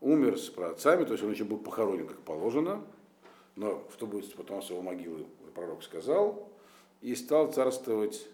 [0.00, 2.82] умер с праотцами, то есть он еще был похоронен, как положено,
[3.56, 6.48] но что будет потом с его могилы, пророк сказал,
[7.00, 8.26] и стал царствовать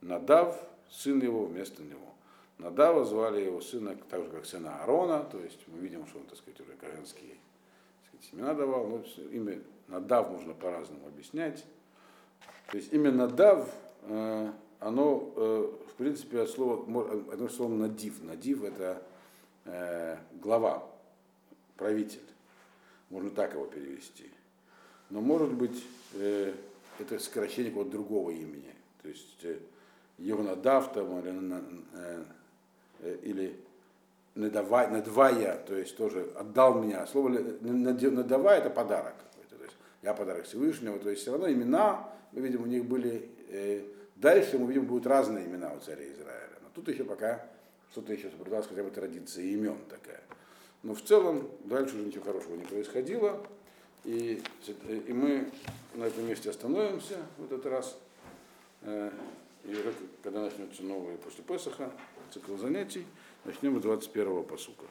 [0.00, 0.56] Надав,
[0.90, 2.14] сын его вместо него.
[2.58, 6.24] Надава звали его сына так же, как сына Аарона, то есть мы видим, что он,
[6.24, 7.38] так сказать, уже коленский
[8.30, 11.64] семена давал, но имя Надав можно по-разному объяснять.
[12.70, 13.70] То есть имя Надав,
[14.02, 16.82] э, оно, э, в принципе, от слова,
[17.32, 18.22] одно слово Надив.
[18.22, 19.02] Надив это
[19.64, 20.84] э, глава,
[21.78, 22.20] правитель.
[23.08, 24.30] Можно так его перевести.
[25.08, 28.74] Но может быть это сокращение какого-то другого имени.
[29.02, 29.46] То есть
[30.18, 32.26] Йонадав там, или,
[33.22, 33.56] или
[34.34, 37.06] надавай, надвая, то есть тоже отдал меня.
[37.06, 39.14] Слово надавай это подарок.
[39.48, 40.98] То есть я подарок Всевышнего.
[40.98, 43.28] То есть все равно имена, мы видим, у них были.
[43.48, 43.82] Э,
[44.16, 46.58] дальше мы видим, будут разные имена у царя Израиля.
[46.62, 47.46] Но тут еще пока
[47.90, 50.20] что-то еще соблюдалось, хотя бы традиция имен такая.
[50.82, 53.44] Но в целом дальше уже ничего хорошего не происходило.
[54.04, 54.42] И,
[55.06, 55.50] и мы
[55.94, 57.98] на этом месте остановимся в этот раз.
[58.82, 59.10] Э,
[59.64, 59.74] и
[60.22, 61.90] когда начнется новый после Песаха
[62.32, 63.04] цикл занятий,
[63.44, 64.84] Начнем с 21 посука.